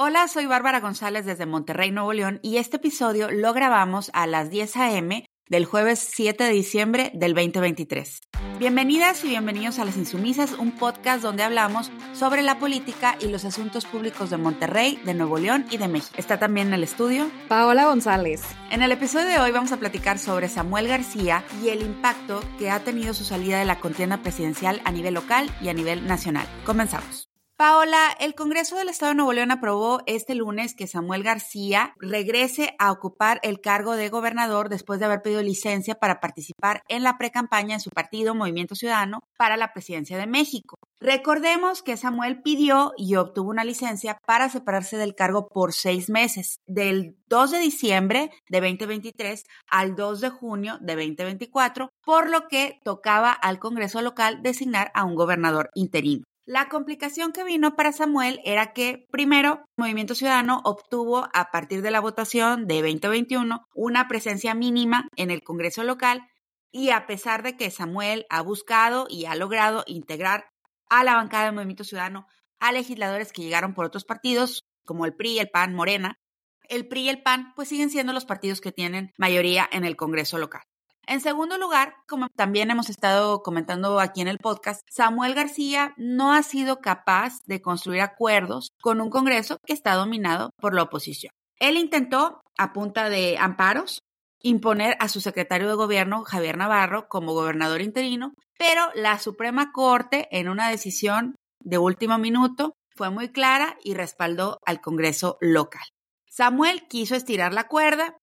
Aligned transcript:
Hola, 0.00 0.28
soy 0.28 0.46
Bárbara 0.46 0.78
González 0.78 1.26
desde 1.26 1.44
Monterrey, 1.44 1.90
Nuevo 1.90 2.12
León, 2.12 2.38
y 2.40 2.58
este 2.58 2.76
episodio 2.76 3.32
lo 3.32 3.52
grabamos 3.52 4.12
a 4.14 4.28
las 4.28 4.48
10 4.48 4.76
a.m. 4.76 5.26
del 5.48 5.64
jueves 5.64 5.98
7 5.98 6.44
de 6.44 6.50
diciembre 6.50 7.10
del 7.14 7.34
2023. 7.34 8.20
Bienvenidas 8.60 9.24
y 9.24 9.30
bienvenidos 9.30 9.80
a 9.80 9.84
Las 9.84 9.96
Insumisas, 9.96 10.52
un 10.52 10.70
podcast 10.70 11.20
donde 11.20 11.42
hablamos 11.42 11.90
sobre 12.12 12.42
la 12.42 12.60
política 12.60 13.16
y 13.20 13.26
los 13.26 13.44
asuntos 13.44 13.86
públicos 13.86 14.30
de 14.30 14.36
Monterrey, 14.36 15.00
de 15.04 15.14
Nuevo 15.14 15.36
León 15.36 15.66
y 15.68 15.78
de 15.78 15.88
México. 15.88 16.14
Está 16.16 16.38
también 16.38 16.68
en 16.68 16.74
el 16.74 16.84
estudio 16.84 17.28
Paola 17.48 17.86
González. 17.86 18.42
En 18.70 18.82
el 18.82 18.92
episodio 18.92 19.26
de 19.26 19.40
hoy 19.40 19.50
vamos 19.50 19.72
a 19.72 19.78
platicar 19.78 20.20
sobre 20.20 20.48
Samuel 20.48 20.86
García 20.86 21.42
y 21.60 21.70
el 21.70 21.82
impacto 21.82 22.40
que 22.56 22.70
ha 22.70 22.84
tenido 22.84 23.14
su 23.14 23.24
salida 23.24 23.58
de 23.58 23.64
la 23.64 23.80
contienda 23.80 24.18
presidencial 24.18 24.80
a 24.84 24.92
nivel 24.92 25.14
local 25.14 25.50
y 25.60 25.70
a 25.70 25.74
nivel 25.74 26.06
nacional. 26.06 26.46
Comenzamos. 26.64 27.27
Paola, 27.58 28.16
el 28.20 28.36
Congreso 28.36 28.76
del 28.76 28.88
Estado 28.88 29.10
de 29.10 29.16
Nuevo 29.16 29.32
León 29.32 29.50
aprobó 29.50 30.00
este 30.06 30.36
lunes 30.36 30.76
que 30.76 30.86
Samuel 30.86 31.24
García 31.24 31.92
regrese 31.98 32.76
a 32.78 32.92
ocupar 32.92 33.40
el 33.42 33.60
cargo 33.60 33.96
de 33.96 34.10
gobernador 34.10 34.68
después 34.68 35.00
de 35.00 35.06
haber 35.06 35.22
pedido 35.22 35.42
licencia 35.42 35.96
para 35.96 36.20
participar 36.20 36.84
en 36.86 37.02
la 37.02 37.18
precampaña 37.18 37.74
en 37.74 37.80
su 37.80 37.90
partido 37.90 38.36
Movimiento 38.36 38.76
Ciudadano 38.76 39.24
para 39.36 39.56
la 39.56 39.72
presidencia 39.72 40.16
de 40.16 40.28
México. 40.28 40.76
Recordemos 41.00 41.82
que 41.82 41.96
Samuel 41.96 42.42
pidió 42.42 42.92
y 42.96 43.16
obtuvo 43.16 43.50
una 43.50 43.64
licencia 43.64 44.20
para 44.24 44.48
separarse 44.48 44.96
del 44.96 45.16
cargo 45.16 45.48
por 45.48 45.72
seis 45.72 46.08
meses, 46.10 46.60
del 46.68 47.16
2 47.26 47.50
de 47.50 47.58
diciembre 47.58 48.30
de 48.48 48.60
2023 48.60 49.42
al 49.68 49.96
2 49.96 50.20
de 50.20 50.30
junio 50.30 50.78
de 50.80 50.94
2024, 50.94 51.90
por 52.04 52.30
lo 52.30 52.46
que 52.46 52.78
tocaba 52.84 53.32
al 53.32 53.58
Congreso 53.58 54.00
local 54.00 54.44
designar 54.44 54.92
a 54.94 55.02
un 55.02 55.16
gobernador 55.16 55.70
interino. 55.74 56.22
La 56.48 56.70
complicación 56.70 57.32
que 57.32 57.44
vino 57.44 57.76
para 57.76 57.92
Samuel 57.92 58.40
era 58.42 58.72
que, 58.72 59.06
primero, 59.10 59.66
Movimiento 59.76 60.14
Ciudadano 60.14 60.62
obtuvo 60.64 61.28
a 61.34 61.50
partir 61.50 61.82
de 61.82 61.90
la 61.90 62.00
votación 62.00 62.66
de 62.66 62.76
2021 62.76 63.66
una 63.74 64.08
presencia 64.08 64.54
mínima 64.54 65.08
en 65.16 65.30
el 65.30 65.42
Congreso 65.42 65.84
local 65.84 66.26
y 66.72 66.88
a 66.88 67.06
pesar 67.06 67.42
de 67.42 67.54
que 67.58 67.70
Samuel 67.70 68.24
ha 68.30 68.40
buscado 68.40 69.06
y 69.10 69.26
ha 69.26 69.34
logrado 69.34 69.84
integrar 69.86 70.46
a 70.88 71.04
la 71.04 71.16
bancada 71.16 71.44
del 71.44 71.54
Movimiento 71.54 71.84
Ciudadano 71.84 72.26
a 72.60 72.72
legisladores 72.72 73.30
que 73.30 73.42
llegaron 73.42 73.74
por 73.74 73.84
otros 73.84 74.06
partidos, 74.06 74.62
como 74.86 75.04
el 75.04 75.14
PRI, 75.14 75.40
el 75.40 75.50
PAN, 75.50 75.74
Morena, 75.74 76.18
el 76.62 76.88
PRI 76.88 77.02
y 77.02 77.08
el 77.10 77.22
PAN 77.22 77.52
pues 77.56 77.68
siguen 77.68 77.90
siendo 77.90 78.14
los 78.14 78.24
partidos 78.24 78.62
que 78.62 78.72
tienen 78.72 79.12
mayoría 79.18 79.68
en 79.70 79.84
el 79.84 79.96
Congreso 79.96 80.38
local. 80.38 80.62
En 81.10 81.22
segundo 81.22 81.56
lugar, 81.56 81.94
como 82.06 82.28
también 82.28 82.70
hemos 82.70 82.90
estado 82.90 83.42
comentando 83.42 83.98
aquí 83.98 84.20
en 84.20 84.28
el 84.28 84.36
podcast, 84.36 84.82
Samuel 84.90 85.34
García 85.34 85.94
no 85.96 86.34
ha 86.34 86.42
sido 86.42 86.82
capaz 86.82 87.38
de 87.46 87.62
construir 87.62 88.02
acuerdos 88.02 88.72
con 88.82 89.00
un 89.00 89.08
Congreso 89.08 89.56
que 89.64 89.72
está 89.72 89.94
dominado 89.94 90.50
por 90.60 90.74
la 90.74 90.82
oposición. 90.82 91.32
Él 91.58 91.78
intentó, 91.78 92.42
a 92.58 92.74
punta 92.74 93.08
de 93.08 93.38
amparos, 93.38 94.00
imponer 94.42 94.98
a 95.00 95.08
su 95.08 95.22
secretario 95.22 95.66
de 95.66 95.76
gobierno, 95.76 96.24
Javier 96.24 96.58
Navarro, 96.58 97.08
como 97.08 97.32
gobernador 97.32 97.80
interino, 97.80 98.34
pero 98.58 98.82
la 98.94 99.18
Suprema 99.18 99.72
Corte, 99.72 100.28
en 100.30 100.50
una 100.50 100.68
decisión 100.68 101.36
de 101.64 101.78
último 101.78 102.18
minuto, 102.18 102.74
fue 102.94 103.08
muy 103.08 103.30
clara 103.30 103.78
y 103.82 103.94
respaldó 103.94 104.58
al 104.66 104.82
Congreso 104.82 105.38
local. 105.40 105.88
Samuel 106.26 106.86
quiso 106.86 107.14
estirar 107.14 107.54
la 107.54 107.66
cuerda 107.66 108.18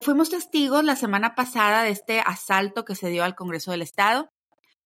Fuimos 0.00 0.30
testigos 0.30 0.84
la 0.84 0.94
semana 0.94 1.34
pasada 1.34 1.82
de 1.82 1.90
este 1.90 2.20
asalto 2.20 2.84
que 2.84 2.94
se 2.94 3.08
dio 3.08 3.24
al 3.24 3.34
Congreso 3.34 3.70
del 3.70 3.82
Estado. 3.82 4.28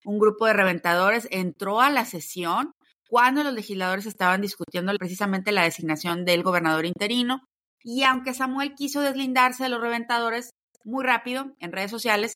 Un 0.05 0.19
grupo 0.19 0.47
de 0.47 0.53
reventadores 0.53 1.29
entró 1.31 1.81
a 1.81 1.91
la 1.91 2.05
sesión 2.05 2.73
cuando 3.09 3.43
los 3.43 3.53
legisladores 3.53 4.07
estaban 4.07 4.41
discutiendo 4.41 4.93
precisamente 4.99 5.53
la 5.53 5.65
designación 5.65 6.25
del 6.25 6.43
gobernador 6.43 6.87
interino. 6.87 7.43
Y 7.83 8.05
aunque 8.05 8.35
Samuel 8.35 8.75
quiso 8.75 9.01
deslindarse 9.01 9.65
de 9.65 9.69
los 9.69 9.81
reventadores 9.81 10.51
muy 10.85 11.05
rápido 11.05 11.55
en 11.59 11.73
redes 11.73 11.91
sociales, 11.91 12.35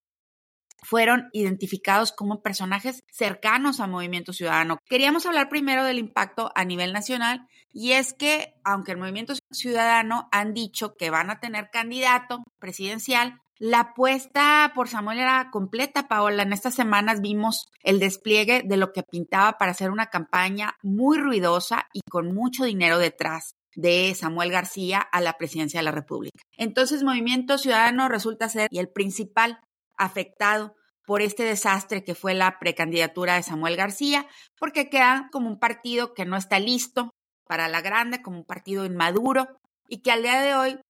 fueron 0.85 1.29
identificados 1.33 2.13
como 2.13 2.43
personajes 2.43 3.03
cercanos 3.11 3.81
al 3.81 3.91
movimiento 3.91 4.33
ciudadano. 4.33 4.79
Queríamos 4.89 5.27
hablar 5.27 5.49
primero 5.49 5.85
del 5.85 5.99
impacto 5.99 6.53
a 6.55 6.65
nivel 6.65 6.93
nacional 6.93 7.49
y 7.73 7.93
es 7.93 8.13
que 8.13 8.55
aunque 8.63 8.93
el 8.93 8.99
movimiento 8.99 9.35
ciudadano 9.51 10.29
han 10.31 10.55
dicho 10.55 10.95
que 10.97 11.11
van 11.11 11.31
a 11.31 11.41
tener 11.41 11.71
candidato 11.71 12.45
presidencial, 12.59 13.41
la 13.59 13.81
apuesta 13.81 14.73
por 14.75 14.89
Samuel 14.89 15.21
era 15.21 15.51
completa, 15.51 16.09
Paola. 16.09 16.43
En 16.43 16.53
estas 16.53 16.75
semanas 16.75 17.21
vimos 17.21 17.69
el 17.83 18.01
despliegue 18.01 18.63
de 18.65 18.77
lo 18.77 18.93
que 18.93 19.05
pintaba 19.05 19.59
para 19.59 19.71
hacer 19.71 19.91
una 19.91 20.07
campaña 20.07 20.77
muy 20.83 21.19
ruidosa 21.19 21.89
y 21.93 22.01
con 22.11 22.35
mucho 22.35 22.65
dinero 22.65 22.99
detrás 22.99 23.55
de 23.77 24.15
Samuel 24.15 24.51
García 24.51 24.99
a 25.01 25.21
la 25.21 25.35
presidencia 25.35 25.81
de 25.81 25.85
la 25.85 25.93
República. 25.93 26.43
Entonces, 26.57 27.03
Movimiento 27.03 27.59
Ciudadano 27.59 28.09
resulta 28.09 28.49
ser 28.49 28.69
el 28.71 28.89
principal 28.89 29.61
afectado 29.97 30.75
por 31.07 31.23
este 31.23 31.45
desastre 31.45 32.05
que 32.05 32.15
fue 32.15 32.35
la 32.35 32.59
precandidatura 32.59 33.35
de 33.35 33.43
Samuel 33.43 33.77
García, 33.77 34.27
porque 34.59 34.89
queda 34.89 35.29
como 35.33 35.49
un 35.49 35.59
partido 35.59 36.15
que 36.15 36.25
no 36.25 36.37
está 36.37 36.59
listo 36.59 37.11
para 37.47 37.69
la 37.69 37.83
grande, 37.83 38.23
como 38.23 38.39
un 38.39 38.45
partido 38.45 38.85
inmaduro 38.87 39.49
y 39.89 40.01
que 40.01 40.11
al 40.11 40.23
día 40.23 40.41
de 40.41 40.55
hoy 40.55 40.81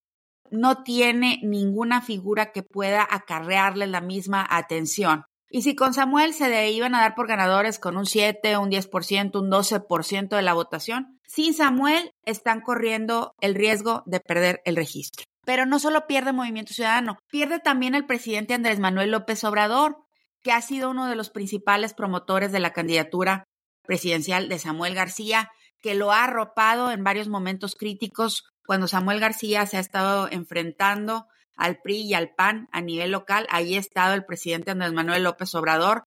no 0.51 0.83
tiene 0.83 1.39
ninguna 1.43 2.01
figura 2.01 2.51
que 2.51 2.63
pueda 2.63 3.05
acarrearle 3.09 3.87
la 3.87 4.01
misma 4.01 4.45
atención. 4.49 5.25
Y 5.49 5.61
si 5.61 5.75
con 5.75 5.93
Samuel 5.93 6.33
se 6.33 6.69
iban 6.71 6.95
a 6.95 7.01
dar 7.01 7.15
por 7.15 7.27
ganadores 7.27 7.79
con 7.79 7.97
un 7.97 8.05
7, 8.05 8.57
un 8.57 8.69
10%, 8.69 9.39
un 9.39 9.51
12% 9.51 10.35
de 10.35 10.41
la 10.41 10.53
votación, 10.53 11.19
sin 11.27 11.53
Samuel 11.53 12.11
están 12.25 12.61
corriendo 12.61 13.35
el 13.41 13.55
riesgo 13.55 14.03
de 14.05 14.19
perder 14.19 14.61
el 14.65 14.75
registro. 14.75 15.25
Pero 15.45 15.65
no 15.65 15.79
solo 15.79 16.07
pierde 16.07 16.33
Movimiento 16.33 16.73
Ciudadano, 16.73 17.17
pierde 17.29 17.59
también 17.59 17.95
el 17.95 18.05
presidente 18.05 18.53
Andrés 18.53 18.79
Manuel 18.79 19.11
López 19.11 19.43
Obrador, 19.43 19.97
que 20.41 20.51
ha 20.51 20.61
sido 20.61 20.89
uno 20.89 21.07
de 21.07 21.15
los 21.15 21.29
principales 21.29 21.93
promotores 21.93 22.51
de 22.51 22.59
la 22.59 22.73
candidatura 22.73 23.45
presidencial 23.83 24.49
de 24.49 24.59
Samuel 24.59 24.95
García, 24.95 25.51
que 25.81 25.95
lo 25.95 26.11
ha 26.11 26.23
arropado 26.23 26.91
en 26.91 27.03
varios 27.03 27.27
momentos 27.27 27.75
críticos 27.75 28.43
cuando 28.65 28.87
Samuel 28.87 29.19
García 29.19 29.65
se 29.67 29.77
ha 29.77 29.79
estado 29.79 30.27
enfrentando 30.31 31.27
al 31.55 31.79
PRI 31.81 32.01
y 32.01 32.13
al 32.15 32.33
PAN 32.33 32.67
a 32.71 32.81
nivel 32.81 33.11
local. 33.11 33.45
Ahí 33.49 33.75
ha 33.75 33.79
estado 33.79 34.15
el 34.15 34.25
presidente 34.25 34.71
Andrés 34.71 34.93
Manuel 34.93 35.23
López 35.23 35.53
Obrador 35.55 36.03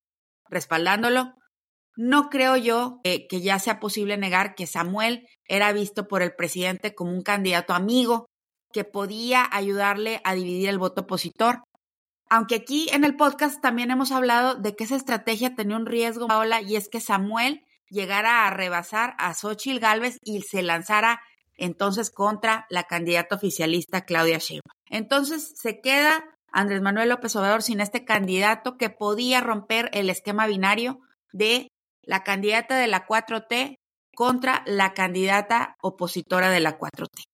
respaldándolo. 0.49 1.35
No 1.97 2.29
creo 2.29 2.57
yo 2.57 3.01
que 3.03 3.41
ya 3.41 3.59
sea 3.59 3.81
posible 3.81 4.17
negar 4.17 4.55
que 4.55 4.67
Samuel 4.67 5.27
era 5.47 5.73
visto 5.73 6.07
por 6.09 6.23
el 6.23 6.35
presidente 6.35 6.95
como 6.95 7.13
un 7.13 7.23
candidato 7.23 7.75
amigo 7.75 8.27
que 8.73 8.85
podía 8.85 9.49
ayudarle 9.51 10.21
a 10.25 10.35
dividir 10.35 10.69
el 10.69 10.79
voto 10.79 11.03
opositor. 11.03 11.63
Aunque 12.31 12.57
aquí 12.57 12.89
en 12.93 13.05
el 13.05 13.17
podcast 13.17 13.61
también 13.61 13.91
hemos 13.91 14.13
hablado 14.13 14.55
de 14.55 14.75
que 14.77 14.85
esa 14.85 14.97
estrategia 14.97 15.55
tenía 15.55 15.77
un 15.77 15.87
riesgo, 15.87 16.27
Paola, 16.27 16.61
y 16.61 16.77
es 16.77 16.89
que 16.89 17.01
Samuel 17.01 17.65
llegara 17.89 18.47
a 18.47 18.51
rebasar 18.51 19.15
a 19.19 19.33
Xochitl 19.35 19.79
Gálvez 19.79 20.19
y 20.23 20.43
se 20.43 20.63
lanzara 20.63 21.21
entonces 21.57 22.11
contra 22.11 22.67
la 22.69 22.85
candidata 22.85 23.37
oficialista 23.37 24.05
Claudia 24.05 24.39
Sheinbaum. 24.39 24.73
Entonces 24.91 25.55
se 25.57 25.81
queda 25.81 26.25
Andrés 26.53 26.83
Manuel 26.83 27.09
López 27.09 27.35
Obrador 27.37 27.63
sin 27.63 27.81
este 27.81 28.05
candidato 28.05 28.77
que 28.77 28.91
podía 28.91 29.41
romper 29.41 29.91
el 29.93 30.11
esquema 30.11 30.47
binario 30.47 31.01
de 31.33 31.69
la 32.03 32.25
candidata 32.25 32.77
de 32.77 32.87
la 32.87 33.07
4T 33.07 33.77
contra 34.15 34.63
la 34.67 34.95
candidata 34.95 35.77
opositora 35.83 36.51
de 36.51 36.61
la 36.61 36.79
4T. 36.79 37.25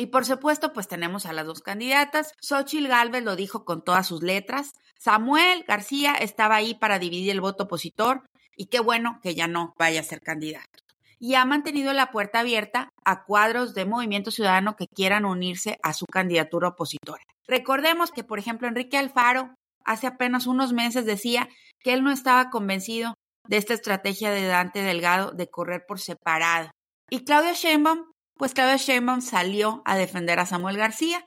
Y 0.00 0.06
por 0.06 0.24
supuesto, 0.24 0.72
pues 0.72 0.88
tenemos 0.88 1.26
a 1.26 1.34
las 1.34 1.44
dos 1.44 1.60
candidatas. 1.60 2.32
Xochitl 2.40 2.86
Galvez 2.86 3.22
lo 3.22 3.36
dijo 3.36 3.66
con 3.66 3.84
todas 3.84 4.06
sus 4.06 4.22
letras. 4.22 4.72
Samuel 4.98 5.62
García 5.68 6.14
estaba 6.14 6.56
ahí 6.56 6.72
para 6.72 6.98
dividir 6.98 7.32
el 7.32 7.42
voto 7.42 7.64
opositor 7.64 8.22
y 8.56 8.68
qué 8.68 8.80
bueno 8.80 9.20
que 9.22 9.34
ya 9.34 9.46
no 9.46 9.74
vaya 9.78 10.00
a 10.00 10.04
ser 10.04 10.22
candidato. 10.22 10.70
Y 11.18 11.34
ha 11.34 11.44
mantenido 11.44 11.92
la 11.92 12.10
puerta 12.12 12.40
abierta 12.40 12.88
a 13.04 13.24
cuadros 13.24 13.74
de 13.74 13.84
Movimiento 13.84 14.30
Ciudadano 14.30 14.74
que 14.74 14.86
quieran 14.86 15.26
unirse 15.26 15.76
a 15.82 15.92
su 15.92 16.06
candidatura 16.06 16.68
opositora. 16.68 17.22
Recordemos 17.46 18.10
que, 18.10 18.24
por 18.24 18.38
ejemplo, 18.38 18.68
Enrique 18.68 18.96
Alfaro 18.96 19.54
hace 19.84 20.06
apenas 20.06 20.46
unos 20.46 20.72
meses 20.72 21.04
decía 21.04 21.46
que 21.80 21.92
él 21.92 22.02
no 22.02 22.10
estaba 22.10 22.48
convencido 22.48 23.12
de 23.48 23.58
esta 23.58 23.74
estrategia 23.74 24.30
de 24.30 24.46
Dante 24.46 24.80
Delgado 24.80 25.32
de 25.32 25.50
correr 25.50 25.84
por 25.86 26.00
separado. 26.00 26.70
Y 27.10 27.24
Claudia 27.24 27.52
Sheinbaum 27.52 28.09
pues 28.40 28.54
Claudia 28.54 28.76
Sheinbaum 28.76 29.20
salió 29.20 29.82
a 29.84 29.98
defender 29.98 30.38
a 30.38 30.46
Samuel 30.46 30.78
García, 30.78 31.26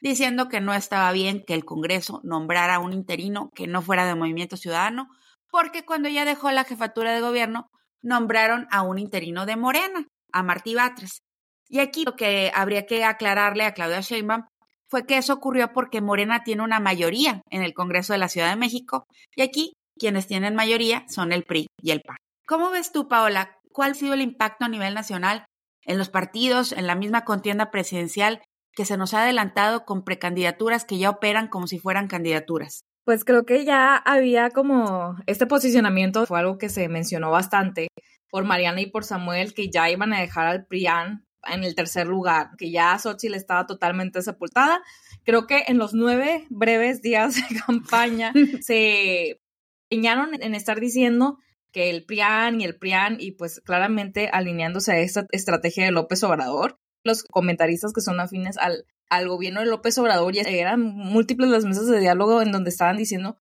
diciendo 0.00 0.48
que 0.48 0.60
no 0.60 0.72
estaba 0.74 1.10
bien 1.10 1.42
que 1.44 1.54
el 1.54 1.64
Congreso 1.64 2.20
nombrara 2.22 2.76
a 2.76 2.78
un 2.78 2.92
interino 2.92 3.50
que 3.52 3.66
no 3.66 3.82
fuera 3.82 4.06
de 4.06 4.14
Movimiento 4.14 4.56
Ciudadano, 4.56 5.08
porque 5.50 5.84
cuando 5.84 6.08
ella 6.08 6.24
dejó 6.24 6.52
la 6.52 6.62
jefatura 6.62 7.12
de 7.12 7.20
gobierno, 7.20 7.68
nombraron 8.00 8.68
a 8.70 8.82
un 8.82 9.00
interino 9.00 9.44
de 9.44 9.56
Morena, 9.56 10.06
a 10.32 10.44
Martí 10.44 10.76
Batres. 10.76 11.22
Y 11.68 11.80
aquí 11.80 12.04
lo 12.04 12.14
que 12.14 12.52
habría 12.54 12.86
que 12.86 13.02
aclararle 13.02 13.64
a 13.64 13.74
Claudia 13.74 14.00
Sheinbaum 14.00 14.44
fue 14.88 15.04
que 15.04 15.16
eso 15.16 15.32
ocurrió 15.32 15.72
porque 15.72 16.00
Morena 16.00 16.44
tiene 16.44 16.62
una 16.62 16.78
mayoría 16.78 17.42
en 17.50 17.64
el 17.64 17.74
Congreso 17.74 18.12
de 18.12 18.20
la 18.20 18.28
Ciudad 18.28 18.50
de 18.50 18.56
México 18.56 19.06
y 19.34 19.42
aquí 19.42 19.72
quienes 19.98 20.28
tienen 20.28 20.54
mayoría 20.54 21.04
son 21.08 21.32
el 21.32 21.42
PRI 21.42 21.66
y 21.82 21.90
el 21.90 22.02
PAN. 22.02 22.18
¿Cómo 22.46 22.70
ves 22.70 22.92
tú, 22.92 23.08
Paola? 23.08 23.58
¿Cuál 23.72 23.90
ha 23.90 23.94
sido 23.94 24.14
el 24.14 24.20
impacto 24.20 24.64
a 24.64 24.68
nivel 24.68 24.94
nacional 24.94 25.44
en 25.84 25.98
los 25.98 26.08
partidos, 26.08 26.72
en 26.72 26.86
la 26.86 26.94
misma 26.94 27.24
contienda 27.24 27.70
presidencial, 27.70 28.42
que 28.74 28.84
se 28.84 28.96
nos 28.96 29.14
ha 29.14 29.22
adelantado 29.22 29.84
con 29.84 30.04
precandidaturas 30.04 30.84
que 30.84 30.98
ya 30.98 31.10
operan 31.10 31.48
como 31.48 31.66
si 31.66 31.78
fueran 31.78 32.08
candidaturas? 32.08 32.84
Pues 33.04 33.24
creo 33.24 33.44
que 33.44 33.64
ya 33.64 33.96
había 33.96 34.50
como 34.50 35.16
este 35.26 35.46
posicionamiento, 35.46 36.24
fue 36.26 36.38
algo 36.38 36.58
que 36.58 36.68
se 36.68 36.88
mencionó 36.88 37.30
bastante 37.30 37.88
por 38.30 38.44
Mariana 38.44 38.80
y 38.80 38.86
por 38.86 39.04
Samuel, 39.04 39.54
que 39.54 39.70
ya 39.70 39.90
iban 39.90 40.12
a 40.12 40.20
dejar 40.20 40.46
al 40.46 40.66
PRIAN 40.66 41.26
en 41.44 41.64
el 41.64 41.74
tercer 41.74 42.06
lugar, 42.06 42.50
que 42.56 42.70
ya 42.70 42.98
Xochitl 42.98 43.34
estaba 43.34 43.66
totalmente 43.66 44.22
sepultada. 44.22 44.80
Creo 45.24 45.46
que 45.46 45.64
en 45.66 45.78
los 45.78 45.92
nueve 45.92 46.46
breves 46.48 47.02
días 47.02 47.34
de 47.34 47.42
campaña 47.66 48.32
se 48.62 49.40
empeñaron 49.90 50.30
en 50.40 50.54
estar 50.54 50.80
diciendo 50.80 51.38
que 51.72 51.90
el 51.90 52.04
PRIAN 52.04 52.60
y 52.60 52.64
el 52.64 52.76
PRIAN 52.76 53.16
y 53.18 53.32
pues 53.32 53.60
claramente 53.60 54.28
alineándose 54.32 54.92
a 54.92 54.98
esta 54.98 55.26
estrategia 55.32 55.84
de 55.84 55.90
López 55.90 56.22
Obrador. 56.22 56.78
Los 57.04 57.24
comentaristas 57.24 57.92
que 57.92 58.00
son 58.00 58.20
afines 58.20 58.58
al, 58.58 58.86
al 59.08 59.28
gobierno 59.28 59.60
de 59.60 59.66
López 59.66 59.98
Obrador 59.98 60.32
ya 60.34 60.42
eran 60.42 60.82
múltiples 60.82 61.50
las 61.50 61.64
mesas 61.64 61.88
de 61.88 61.98
diálogo 61.98 62.42
en 62.42 62.52
donde 62.52 62.70
estaban 62.70 62.96
diciendo 62.96 63.38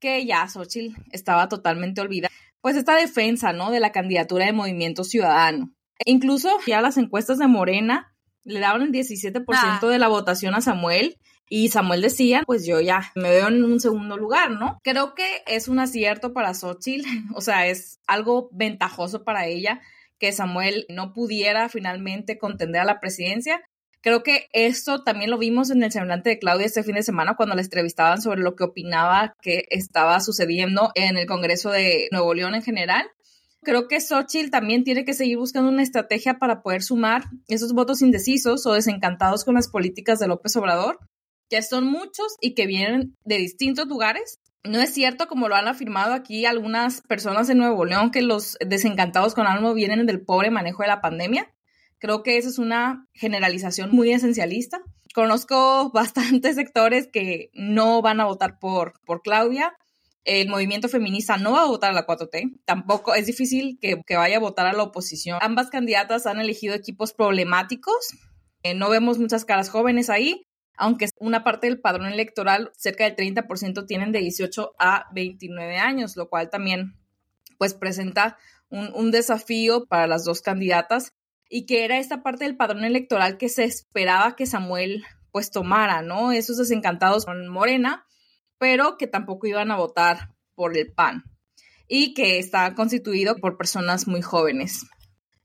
que 0.00 0.26
ya 0.26 0.48
Xochitl 0.48 1.00
estaba 1.12 1.48
totalmente 1.48 2.00
olvidada. 2.00 2.34
Pues 2.60 2.76
esta 2.76 2.96
defensa, 2.96 3.52
¿no? 3.52 3.70
De 3.70 3.80
la 3.80 3.92
candidatura 3.92 4.46
de 4.46 4.52
Movimiento 4.52 5.04
Ciudadano. 5.04 5.72
Incluso 6.04 6.50
ya 6.66 6.80
las 6.80 6.96
encuestas 6.96 7.38
de 7.38 7.46
Morena 7.46 8.14
le 8.42 8.60
daban 8.60 8.82
el 8.82 8.92
17% 8.92 9.44
ah. 9.54 9.80
de 9.82 9.98
la 9.98 10.08
votación 10.08 10.54
a 10.54 10.60
Samuel 10.60 11.18
y 11.48 11.68
Samuel 11.68 12.00
decía, 12.00 12.42
pues 12.46 12.66
yo 12.66 12.80
ya 12.80 13.12
me 13.14 13.30
veo 13.30 13.48
en 13.48 13.64
un 13.64 13.78
segundo 13.78 14.16
lugar, 14.16 14.50
¿no? 14.50 14.78
Creo 14.82 15.14
que 15.14 15.42
es 15.46 15.68
un 15.68 15.78
acierto 15.78 16.32
para 16.32 16.54
Xochitl, 16.54 17.06
o 17.34 17.40
sea, 17.40 17.66
es 17.66 18.00
algo 18.06 18.48
ventajoso 18.52 19.24
para 19.24 19.46
ella 19.46 19.80
que 20.18 20.32
Samuel 20.32 20.86
no 20.88 21.12
pudiera 21.12 21.68
finalmente 21.68 22.38
contender 22.38 22.80
a 22.80 22.86
la 22.86 23.00
presidencia. 23.00 23.62
Creo 24.00 24.22
que 24.22 24.48
esto 24.52 25.02
también 25.02 25.30
lo 25.30 25.38
vimos 25.38 25.70
en 25.70 25.82
el 25.82 25.90
semblante 25.90 26.30
de 26.30 26.38
Claudia 26.38 26.66
este 26.66 26.82
fin 26.82 26.94
de 26.94 27.02
semana 27.02 27.36
cuando 27.36 27.54
la 27.54 27.62
entrevistaban 27.62 28.20
sobre 28.20 28.42
lo 28.42 28.54
que 28.54 28.64
opinaba 28.64 29.34
que 29.40 29.66
estaba 29.70 30.20
sucediendo 30.20 30.92
en 30.94 31.16
el 31.16 31.26
Congreso 31.26 31.70
de 31.70 32.08
Nuevo 32.10 32.34
León 32.34 32.54
en 32.54 32.62
general. 32.62 33.06
Creo 33.62 33.88
que 33.88 34.00
Xochitl 34.00 34.50
también 34.50 34.84
tiene 34.84 35.06
que 35.06 35.14
seguir 35.14 35.38
buscando 35.38 35.70
una 35.70 35.82
estrategia 35.82 36.38
para 36.38 36.62
poder 36.62 36.82
sumar 36.82 37.24
esos 37.48 37.72
votos 37.72 38.02
indecisos 38.02 38.66
o 38.66 38.74
desencantados 38.74 39.44
con 39.44 39.54
las 39.54 39.68
políticas 39.68 40.18
de 40.18 40.28
López 40.28 40.54
Obrador 40.56 40.98
que 41.48 41.62
son 41.62 41.86
muchos 41.86 42.36
y 42.40 42.54
que 42.54 42.66
vienen 42.66 43.16
de 43.24 43.38
distintos 43.38 43.86
lugares. 43.86 44.40
No 44.64 44.80
es 44.80 44.94
cierto, 44.94 45.26
como 45.26 45.48
lo 45.48 45.56
han 45.56 45.68
afirmado 45.68 46.14
aquí 46.14 46.46
algunas 46.46 47.02
personas 47.02 47.50
en 47.50 47.58
Nuevo 47.58 47.84
León, 47.84 48.10
que 48.10 48.22
los 48.22 48.56
desencantados 48.66 49.34
con 49.34 49.46
algo 49.46 49.74
vienen 49.74 50.06
del 50.06 50.24
pobre 50.24 50.50
manejo 50.50 50.82
de 50.82 50.88
la 50.88 51.02
pandemia. 51.02 51.52
Creo 51.98 52.22
que 52.22 52.38
esa 52.38 52.48
es 52.48 52.58
una 52.58 53.06
generalización 53.12 53.90
muy 53.90 54.10
esencialista. 54.12 54.80
Conozco 55.14 55.90
bastantes 55.94 56.56
sectores 56.56 57.08
que 57.12 57.50
no 57.52 58.00
van 58.00 58.20
a 58.20 58.24
votar 58.24 58.58
por, 58.58 58.94
por 59.04 59.20
Claudia. 59.22 59.74
El 60.24 60.48
movimiento 60.48 60.88
feminista 60.88 61.36
no 61.36 61.52
va 61.52 61.62
a 61.62 61.66
votar 61.66 61.90
a 61.90 61.94
la 61.94 62.06
4T. 62.06 62.60
Tampoco 62.64 63.14
es 63.14 63.26
difícil 63.26 63.78
que, 63.78 64.00
que 64.06 64.16
vaya 64.16 64.38
a 64.38 64.40
votar 64.40 64.66
a 64.66 64.72
la 64.72 64.82
oposición. 64.82 65.38
Ambas 65.42 65.68
candidatas 65.68 66.26
han 66.26 66.40
elegido 66.40 66.74
equipos 66.74 67.12
problemáticos. 67.12 68.14
Eh, 68.62 68.72
no 68.72 68.88
vemos 68.88 69.18
muchas 69.18 69.44
caras 69.44 69.68
jóvenes 69.68 70.08
ahí 70.08 70.46
aunque 70.76 71.08
una 71.18 71.44
parte 71.44 71.66
del 71.66 71.80
padrón 71.80 72.06
electoral, 72.06 72.72
cerca 72.76 73.04
del 73.04 73.16
30% 73.16 73.86
tienen 73.86 74.12
de 74.12 74.20
18 74.20 74.74
a 74.78 75.06
29 75.12 75.76
años, 75.78 76.16
lo 76.16 76.28
cual 76.28 76.50
también 76.50 76.96
pues 77.58 77.74
presenta 77.74 78.36
un, 78.68 79.10
desafío 79.10 79.86
para 79.86 80.06
las 80.06 80.24
dos 80.24 80.42
candidatas 80.42 81.12
y 81.48 81.66
que 81.66 81.84
era 81.84 81.98
esta 81.98 82.22
parte 82.22 82.44
del 82.44 82.56
padrón 82.56 82.84
electoral 82.84 83.38
que 83.38 83.48
se 83.48 83.64
esperaba 83.64 84.34
que 84.34 84.46
Samuel 84.46 85.04
pues 85.30 85.50
tomara, 85.50 86.02
¿no? 86.02 86.32
Esos 86.32 86.56
desencantados 86.56 87.24
con 87.24 87.48
Morena, 87.48 88.06
pero 88.58 88.96
que 88.96 89.06
tampoco 89.06 89.46
iban 89.46 89.70
a 89.70 89.76
votar 89.76 90.34
por 90.54 90.76
el 90.76 90.92
PAN 90.92 91.24
y 91.86 92.14
que 92.14 92.38
está 92.38 92.74
constituido 92.74 93.36
por 93.36 93.56
personas 93.56 94.08
muy 94.08 94.22
jóvenes. 94.22 94.86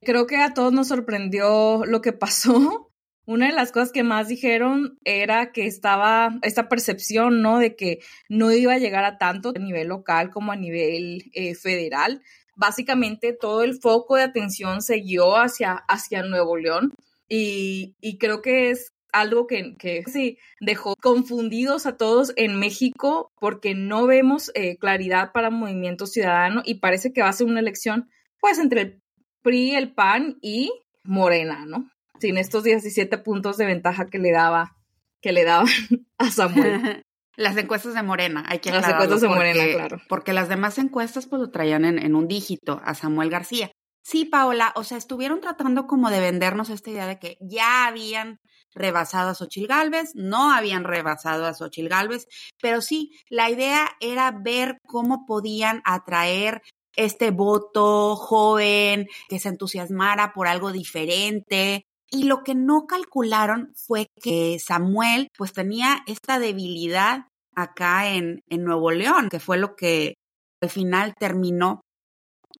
Creo 0.01 0.25
que 0.25 0.37
a 0.37 0.53
todos 0.53 0.71
nos 0.71 0.87
sorprendió 0.87 1.83
lo 1.85 2.01
que 2.01 2.13
pasó 2.13 2.88
una 3.29 3.45
de 3.45 3.53
las 3.53 3.71
cosas 3.71 3.91
que 3.91 4.01
más 4.01 4.27
dijeron 4.27 4.97
era 5.03 5.51
que 5.51 5.67
estaba 5.67 6.39
esta 6.41 6.67
percepción, 6.67 7.43
¿no? 7.43 7.59
De 7.59 7.75
que 7.75 7.99
no 8.27 8.51
iba 8.51 8.73
a 8.73 8.79
llegar 8.79 9.05
a 9.05 9.19
tanto 9.19 9.53
a 9.55 9.59
nivel 9.59 9.89
local 9.89 10.31
como 10.31 10.51
a 10.51 10.55
nivel 10.55 11.29
eh, 11.33 11.53
federal. 11.53 12.23
Básicamente 12.55 13.31
todo 13.33 13.61
el 13.61 13.79
foco 13.79 14.15
de 14.15 14.23
atención 14.23 14.81
se 14.81 14.95
guió 14.95 15.37
hacia, 15.37 15.73
hacia 15.73 16.23
Nuevo 16.23 16.57
León 16.57 16.91
y, 17.27 17.93
creo 18.19 18.41
que 18.41 18.71
es 18.71 18.93
algo 19.13 19.45
que, 19.45 19.75
que, 19.77 20.01
sí 20.07 20.39
dejó 20.59 20.95
confundidos 20.99 21.85
a 21.85 21.97
todos 21.97 22.33
en 22.35 22.57
México 22.57 23.31
porque 23.39 23.75
no 23.75 24.07
vemos 24.07 24.49
eh, 24.55 24.77
claridad 24.77 25.33
para 25.33 25.51
Movimiento 25.51 26.07
Ciudadano 26.07 26.63
y 26.65 26.79
parece 26.79 27.13
que 27.13 27.21
va 27.21 27.29
a 27.29 27.33
ser 27.33 27.45
una 27.45 27.59
elección 27.59 28.09
pues 28.39 28.57
entre 28.57 28.81
el 28.81 29.01
PRI, 29.43 29.75
el 29.75 29.93
PAN 29.93 30.39
y 30.41 30.71
Morena, 31.03 31.67
¿no? 31.67 31.91
Sin 32.19 32.37
estos 32.37 32.63
17 32.63 33.17
puntos 33.19 33.57
de 33.57 33.65
ventaja 33.65 34.07
que 34.07 34.19
le 34.19 34.31
daba, 34.31 34.75
que 35.21 35.31
le 35.31 35.43
daban 35.43 35.67
a 36.17 36.31
Samuel. 36.31 37.03
Las 37.35 37.55
encuestas 37.55 37.93
de 37.93 38.03
Morena, 38.03 38.43
hay 38.47 38.59
que 38.59 38.69
Las 38.69 38.87
encuestas 38.87 39.21
de 39.21 39.29
Morena, 39.29 39.63
claro. 39.73 40.01
Porque 40.09 40.33
las 40.33 40.49
demás 40.49 40.77
encuestas 40.77 41.25
pues 41.25 41.41
lo 41.41 41.51
traían 41.51 41.85
en, 41.85 42.13
un 42.13 42.27
dígito 42.27 42.81
a 42.83 42.95
Samuel 42.95 43.29
García. 43.29 43.71
Sí, 44.03 44.25
Paola, 44.25 44.73
o 44.75 44.83
sea, 44.83 44.97
estuvieron 44.97 45.39
tratando 45.39 45.87
como 45.87 46.09
de 46.09 46.19
vendernos 46.19 46.69
esta 46.69 46.89
idea 46.89 47.07
de 47.07 47.17
que 47.17 47.37
ya 47.39 47.87
habían 47.87 48.41
rebasado 48.73 49.29
a 49.29 49.35
Xochil 49.35 49.67
Gálvez, 49.67 50.11
no 50.15 50.51
habían 50.51 50.83
rebasado 50.83 51.45
a 51.45 51.53
Xochil 51.53 51.87
Gálvez, 51.87 52.27
pero 52.61 52.81
sí, 52.81 53.11
la 53.29 53.49
idea 53.49 53.87
era 54.01 54.31
ver 54.31 54.77
cómo 54.85 55.25
podían 55.25 55.81
atraer 55.85 56.61
este 56.95 57.31
voto 57.31 58.17
joven, 58.17 59.07
que 59.29 59.39
se 59.39 59.47
entusiasmara 59.47 60.33
por 60.33 60.47
algo 60.47 60.73
diferente, 60.73 61.85
y 62.11 62.23
lo 62.23 62.43
que 62.43 62.55
no 62.55 62.87
calcularon 62.87 63.73
fue 63.75 64.07
que 64.21 64.59
Samuel 64.59 65.29
pues 65.37 65.53
tenía 65.53 66.03
esta 66.07 66.39
debilidad 66.39 67.27
acá 67.55 68.13
en, 68.13 68.43
Nuevo 68.49 68.91
León, 68.91 69.29
que 69.29 69.39
fue 69.39 69.57
lo 69.57 69.75
que 69.75 70.15
al 70.61 70.69
final 70.69 71.13
terminó 71.17 71.81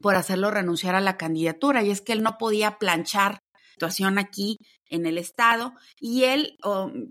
por 0.02 0.16
hacerlo 0.16 0.52
renunciar 0.52 0.96
a 0.96 1.02
la 1.02 1.18
candidatura. 1.18 1.84
Y 1.84 1.92
es 1.92 2.02
que 2.02 2.14
él 2.14 2.24
no 2.24 2.38
podía 2.38 2.78
planchar 2.78 3.34
la 3.34 3.60
situación 3.74 4.18
aquí 4.18 4.58
en 4.90 5.06
el 5.06 5.18
estado 5.18 5.74
y 6.00 6.24
él 6.24 6.58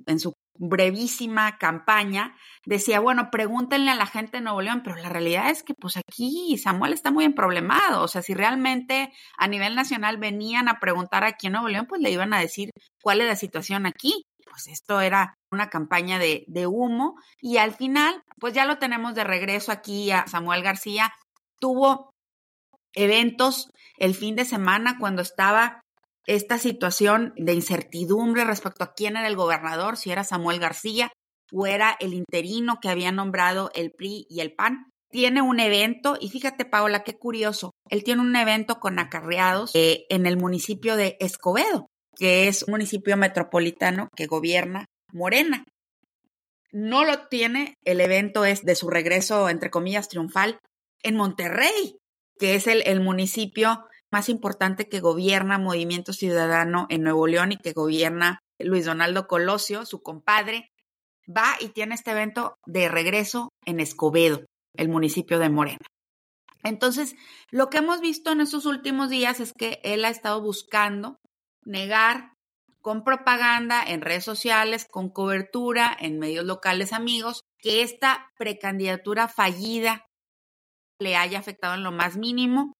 en 0.06 0.20
su 0.20 0.32
brevísima 0.58 1.56
campaña, 1.58 2.36
decía, 2.64 3.00
bueno, 3.00 3.30
pregúntenle 3.30 3.90
a 3.90 3.94
la 3.94 4.06
gente 4.06 4.38
de 4.38 4.42
Nuevo 4.42 4.60
León, 4.60 4.82
pero 4.84 4.96
la 4.96 5.08
realidad 5.08 5.50
es 5.50 5.62
que 5.62 5.74
pues 5.74 5.96
aquí 5.96 6.58
Samuel 6.58 6.92
está 6.92 7.10
muy 7.10 7.24
emproblemado, 7.24 8.02
o 8.02 8.08
sea, 8.08 8.22
si 8.22 8.34
realmente 8.34 9.12
a 9.36 9.48
nivel 9.48 9.74
nacional 9.74 10.18
venían 10.18 10.68
a 10.68 10.80
preguntar 10.80 11.24
aquí 11.24 11.46
en 11.46 11.54
Nuevo 11.54 11.68
León, 11.68 11.86
pues 11.88 12.00
le 12.02 12.10
iban 12.10 12.34
a 12.34 12.40
decir 12.40 12.70
cuál 13.02 13.20
es 13.20 13.26
la 13.26 13.36
situación 13.36 13.86
aquí. 13.86 14.24
Pues 14.50 14.66
esto 14.68 15.00
era 15.02 15.34
una 15.52 15.68
campaña 15.68 16.18
de, 16.18 16.44
de 16.48 16.66
humo 16.66 17.16
y 17.40 17.58
al 17.58 17.74
final, 17.74 18.22
pues 18.40 18.54
ya 18.54 18.64
lo 18.64 18.78
tenemos 18.78 19.14
de 19.14 19.22
regreso 19.22 19.72
aquí 19.72 20.10
a 20.10 20.26
Samuel 20.26 20.62
García. 20.62 21.12
Tuvo 21.60 22.10
eventos 22.94 23.70
el 23.98 24.14
fin 24.14 24.36
de 24.36 24.44
semana 24.44 24.96
cuando 24.98 25.22
estaba 25.22 25.82
esta 26.28 26.58
situación 26.58 27.32
de 27.36 27.54
incertidumbre 27.54 28.44
respecto 28.44 28.84
a 28.84 28.92
quién 28.92 29.16
era 29.16 29.26
el 29.26 29.34
gobernador, 29.34 29.96
si 29.96 30.12
era 30.12 30.24
Samuel 30.24 30.60
García 30.60 31.10
o 31.50 31.66
era 31.66 31.96
el 32.00 32.12
interino 32.12 32.78
que 32.82 32.90
había 32.90 33.10
nombrado 33.10 33.70
el 33.74 33.92
PRI 33.92 34.26
y 34.28 34.40
el 34.40 34.54
PAN. 34.54 34.90
Tiene 35.10 35.40
un 35.40 35.58
evento, 35.58 36.18
y 36.20 36.28
fíjate, 36.28 36.66
Paola, 36.66 37.02
qué 37.02 37.16
curioso. 37.16 37.70
Él 37.88 38.04
tiene 38.04 38.20
un 38.20 38.36
evento 38.36 38.78
con 38.78 38.98
acarreados 38.98 39.70
eh, 39.74 40.04
en 40.10 40.26
el 40.26 40.36
municipio 40.36 40.96
de 40.96 41.16
Escobedo, 41.18 41.86
que 42.14 42.46
es 42.46 42.62
un 42.64 42.72
municipio 42.72 43.16
metropolitano 43.16 44.08
que 44.14 44.26
gobierna 44.26 44.84
Morena. 45.10 45.64
No 46.72 47.06
lo 47.06 47.26
tiene, 47.28 47.72
el 47.86 48.02
evento 48.02 48.44
es 48.44 48.66
de 48.66 48.74
su 48.74 48.90
regreso, 48.90 49.48
entre 49.48 49.70
comillas, 49.70 50.10
triunfal, 50.10 50.58
en 51.02 51.16
Monterrey, 51.16 51.96
que 52.38 52.54
es 52.54 52.66
el, 52.66 52.82
el 52.84 53.00
municipio 53.00 53.86
más 54.10 54.28
importante 54.28 54.88
que 54.88 55.00
gobierna 55.00 55.58
Movimiento 55.58 56.12
Ciudadano 56.12 56.86
en 56.88 57.02
Nuevo 57.02 57.26
León 57.26 57.52
y 57.52 57.56
que 57.56 57.72
gobierna 57.72 58.40
Luis 58.58 58.86
Donaldo 58.86 59.26
Colosio, 59.26 59.84
su 59.84 60.02
compadre, 60.02 60.70
va 61.28 61.56
y 61.60 61.68
tiene 61.68 61.94
este 61.94 62.12
evento 62.12 62.56
de 62.66 62.88
regreso 62.88 63.50
en 63.64 63.80
Escobedo, 63.80 64.44
el 64.74 64.88
municipio 64.88 65.38
de 65.38 65.50
Morena. 65.50 65.86
Entonces, 66.64 67.14
lo 67.50 67.68
que 67.70 67.78
hemos 67.78 68.00
visto 68.00 68.32
en 68.32 68.40
estos 68.40 68.66
últimos 68.66 69.10
días 69.10 69.40
es 69.40 69.52
que 69.52 69.80
él 69.84 70.04
ha 70.04 70.10
estado 70.10 70.40
buscando 70.42 71.18
negar 71.64 72.32
con 72.80 73.04
propaganda 73.04 73.82
en 73.86 74.00
redes 74.00 74.24
sociales, 74.24 74.86
con 74.90 75.10
cobertura 75.10 75.96
en 75.98 76.18
medios 76.18 76.44
locales 76.44 76.92
amigos, 76.92 77.42
que 77.58 77.82
esta 77.82 78.30
precandidatura 78.38 79.28
fallida 79.28 80.06
le 80.98 81.16
haya 81.16 81.38
afectado 81.38 81.74
en 81.74 81.84
lo 81.84 81.92
más 81.92 82.16
mínimo 82.16 82.72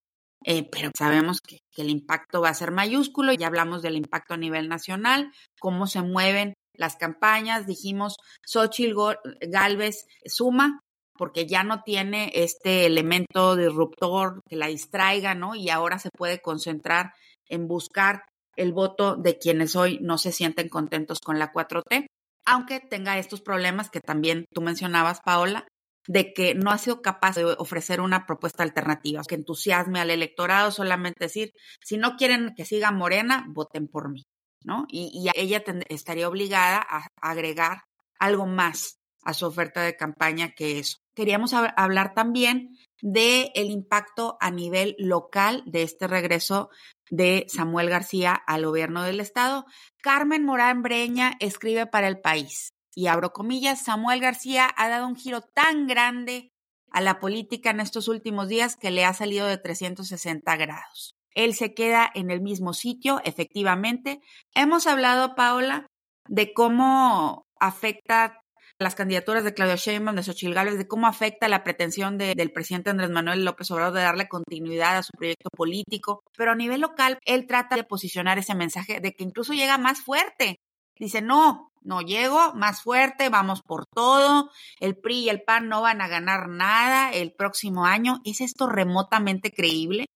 eh, 0.45 0.69
pero 0.71 0.91
sabemos 0.97 1.41
que, 1.41 1.59
el 1.77 1.91
impacto 1.91 2.41
va 2.41 2.49
a 2.49 2.55
ser 2.55 2.73
mayúsculo. 2.73 3.33
Ya 3.33 3.47
hablamos 3.47 3.83
del 3.83 3.97
impacto 3.97 4.35
a 4.35 4.37
nivel 4.37 4.69
nacional, 4.69 5.31
cómo 5.61 5.87
se 5.87 6.03
mueven 6.03 6.55
las 6.75 6.97
campañas. 6.97 7.67
Dijimos, 7.67 8.17
Xochitl 8.45 8.97
Galvez 9.43 10.07
suma, 10.25 10.81
porque 11.17 11.47
ya 11.47 11.63
no 11.63 11.83
tiene 11.85 12.33
este 12.35 12.85
elemento 12.87 13.55
disruptor 13.55 14.41
que 14.49 14.57
la 14.57 14.67
distraiga, 14.67 15.37
¿no? 15.37 15.55
Y 15.55 15.71
ahora 15.71 16.01
se 16.01 16.11
puede 16.11 16.41
concentrar 16.41 17.13
en 17.49 17.69
buscar 17.69 18.23
el 18.57 18.73
voto 18.73 19.15
de 19.15 19.39
quienes 19.39 19.77
hoy 19.77 19.99
no 20.03 20.19
se 20.19 20.33
sienten 20.33 20.69
contentos 20.69 21.21
con 21.21 21.39
la 21.39 21.53
4T, 21.53 22.07
aunque 22.45 22.81
tenga 22.81 23.19
estos 23.19 23.41
problemas 23.41 23.89
que 23.89 24.01
también 24.01 24.47
tú 24.53 24.63
mencionabas, 24.63 25.21
Paola, 25.21 25.67
de 26.09 26.33
que 26.33 26.55
no 26.55 26.71
ha 26.71 26.79
sido 26.79 27.03
capaz 27.03 27.37
de 27.37 27.45
ofrecer 27.45 28.01
una 28.01 28.27
propuesta 28.27 28.63
alternativa, 28.63 29.23
que 29.29 29.35
entusiasme 29.35 30.01
al 30.01 30.11
electorado, 30.11 30.71
solamente 30.71 31.27
decir, 31.27 31.53
si 31.85 31.99
no 31.99 32.17
quieren 32.17 32.55
que 32.57 32.65
siga 32.65 32.91
Morena, 32.91 33.45
voten 33.51 33.89
por 33.89 34.11
mí, 34.11 34.27
¿no? 34.65 34.87
Y, 34.89 35.29
ella 35.37 35.63
estaría 35.91 36.29
obligada 36.29 36.85
a 36.89 37.09
agregar 37.21 37.83
algo 38.19 38.47
más 38.47 38.99
a 39.23 39.35
su 39.35 39.45
oferta 39.45 39.83
de 39.83 39.97
campaña 39.97 40.53
que 40.57 40.79
eso. 40.79 40.97
Queríamos 41.15 41.53
hablar 41.53 42.15
también 42.15 42.71
del 43.03 43.51
el 43.55 43.71
impacto 43.71 44.39
a 44.41 44.51
nivel 44.51 44.97
local 44.99 45.63
de 45.67 45.83
este 45.83 46.07
regreso 46.07 46.71
de 47.11 47.45
Samuel 47.49 47.91
García 47.91 48.33
al 48.33 48.65
gobierno 48.65 49.03
del 49.03 49.21
estado. 49.21 49.67
Carmen 50.01 50.45
Morán 50.45 50.83
Breña 50.83 51.33
escribe 51.41 51.87
para 51.87 52.09
el 52.09 52.21
país 52.21 52.73
y 52.99 53.07
abro 53.07 53.33
comillas, 53.33 53.85
Samuel 53.85 54.19
García 54.19 54.69
ha 54.77 54.89
dado 54.89 55.07
un 55.07 55.15
giro 55.15 55.41
tan 55.41 55.87
grande 55.87 56.51
a 56.91 57.01
la 57.01 57.21
política 57.21 57.71
en 57.71 57.79
estos 57.79 58.09
últimos 58.09 58.49
días 58.49 58.75
que 58.75 58.91
le 58.91 59.05
ha 59.05 59.15
salido 59.15 59.47
de 59.47 59.57
360 59.57 60.57
grados. 60.57 61.15
Él 61.31 61.55
se 61.55 61.75
queda 61.75 62.11
en 62.13 62.33
el 62.33 62.41
mismo 62.41 62.73
sitio, 62.73 63.21
efectivamente. 63.23 64.21
Hemos 64.53 64.89
hablado, 64.89 65.37
Paola, 65.37 65.87
de 66.27 66.53
cómo 66.53 67.47
afecta 67.61 68.41
las 68.81 68.97
candidaturas 68.97 69.45
de 69.45 69.55
Claudia 69.55 69.77
Sheinbaum, 69.77 70.17
de 70.17 70.25
Xochitl 70.25 70.77
de 70.77 70.89
cómo 70.89 71.07
afecta 71.07 71.47
la 71.47 71.63
pretensión 71.63 72.19
del 72.19 72.51
presidente 72.51 72.91
Andrés 72.91 73.11
Manuel 73.11 73.45
López 73.45 73.71
Obrador 73.71 73.95
de 73.95 74.03
darle 74.03 74.27
continuidad 74.27 74.97
a 74.97 75.05
su 75.05 75.13
proyecto 75.17 75.51
político, 75.57 76.25
pero 76.37 76.51
a 76.51 76.57
nivel 76.57 76.81
local 76.81 77.21
él 77.25 77.47
trata 77.47 77.77
de 77.77 77.85
posicionar 77.85 78.39
ese 78.39 78.57
mensaje 78.57 78.99
de 78.99 79.13
que 79.13 79.23
incluso 79.23 79.53
llega 79.53 79.79
más 79.79 80.01
fuerte. 80.01 80.57
Dice, 80.99 81.23
no, 81.23 81.68
no 81.83 82.01
llego, 82.01 82.55
más 82.55 82.83
fuerte, 82.83 83.29
vamos 83.29 83.63
por 83.63 83.87
todo, 83.87 84.51
el 84.81 84.97
PRI 84.97 85.25
y 85.25 85.29
el 85.29 85.43
PAN 85.43 85.69
no 85.69 85.83
van 85.83 86.01
a 86.01 86.09
ganar 86.09 86.49
nada 86.49 87.11
el 87.11 87.33
próximo 87.33 87.85
año. 87.85 88.21
¿Es 88.25 88.41
esto 88.41 88.67
remotamente 88.67 89.53
creíble? 89.53 90.07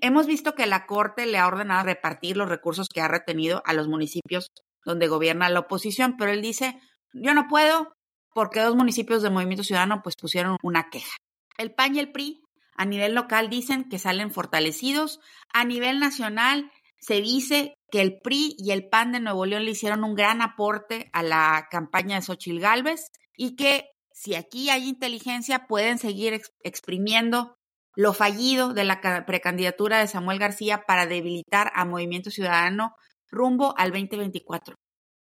Hemos 0.00 0.26
visto 0.26 0.54
que 0.54 0.66
la 0.66 0.86
Corte 0.86 1.26
le 1.26 1.38
ha 1.38 1.46
ordenado 1.46 1.84
repartir 1.84 2.36
los 2.36 2.48
recursos 2.48 2.88
que 2.88 3.00
ha 3.00 3.08
retenido 3.08 3.62
a 3.66 3.72
los 3.72 3.88
municipios 3.88 4.48
donde 4.84 5.08
gobierna 5.08 5.48
la 5.48 5.60
oposición, 5.60 6.16
pero 6.16 6.30
él 6.30 6.40
dice, 6.40 6.80
yo 7.12 7.34
no 7.34 7.48
puedo 7.48 7.92
porque 8.32 8.60
dos 8.60 8.76
municipios 8.76 9.22
del 9.22 9.32
Movimiento 9.32 9.64
Ciudadano 9.64 10.02
pues 10.02 10.14
pusieron 10.14 10.56
una 10.62 10.90
queja. 10.90 11.16
El 11.56 11.74
PAN 11.74 11.96
y 11.96 11.98
el 11.98 12.12
PRI 12.12 12.42
a 12.78 12.84
nivel 12.84 13.12
local 13.12 13.50
dicen 13.50 13.88
que 13.88 13.98
salen 13.98 14.30
fortalecidos. 14.30 15.18
A 15.52 15.64
nivel 15.64 15.98
nacional 15.98 16.70
se 17.00 17.20
dice 17.20 17.74
que 17.90 18.00
el 18.00 18.18
PRI 18.20 18.54
y 18.58 18.72
el 18.72 18.88
PAN 18.88 19.12
de 19.12 19.20
Nuevo 19.20 19.46
León 19.46 19.64
le 19.64 19.70
hicieron 19.70 20.04
un 20.04 20.14
gran 20.14 20.42
aporte 20.42 21.10
a 21.12 21.22
la 21.22 21.68
campaña 21.70 22.16
de 22.16 22.22
Xochil 22.22 22.60
Gálvez 22.60 23.10
y 23.36 23.56
que 23.56 23.90
si 24.12 24.34
aquí 24.34 24.68
hay 24.70 24.88
inteligencia 24.88 25.66
pueden 25.66 25.98
seguir 25.98 26.40
exprimiendo 26.62 27.54
lo 27.94 28.12
fallido 28.12 28.74
de 28.74 28.84
la 28.84 29.00
precandidatura 29.26 29.98
de 29.98 30.08
Samuel 30.08 30.38
García 30.38 30.82
para 30.86 31.06
debilitar 31.06 31.72
a 31.74 31.84
Movimiento 31.84 32.30
Ciudadano 32.30 32.94
rumbo 33.30 33.74
al 33.76 33.90
2024. 33.90 34.74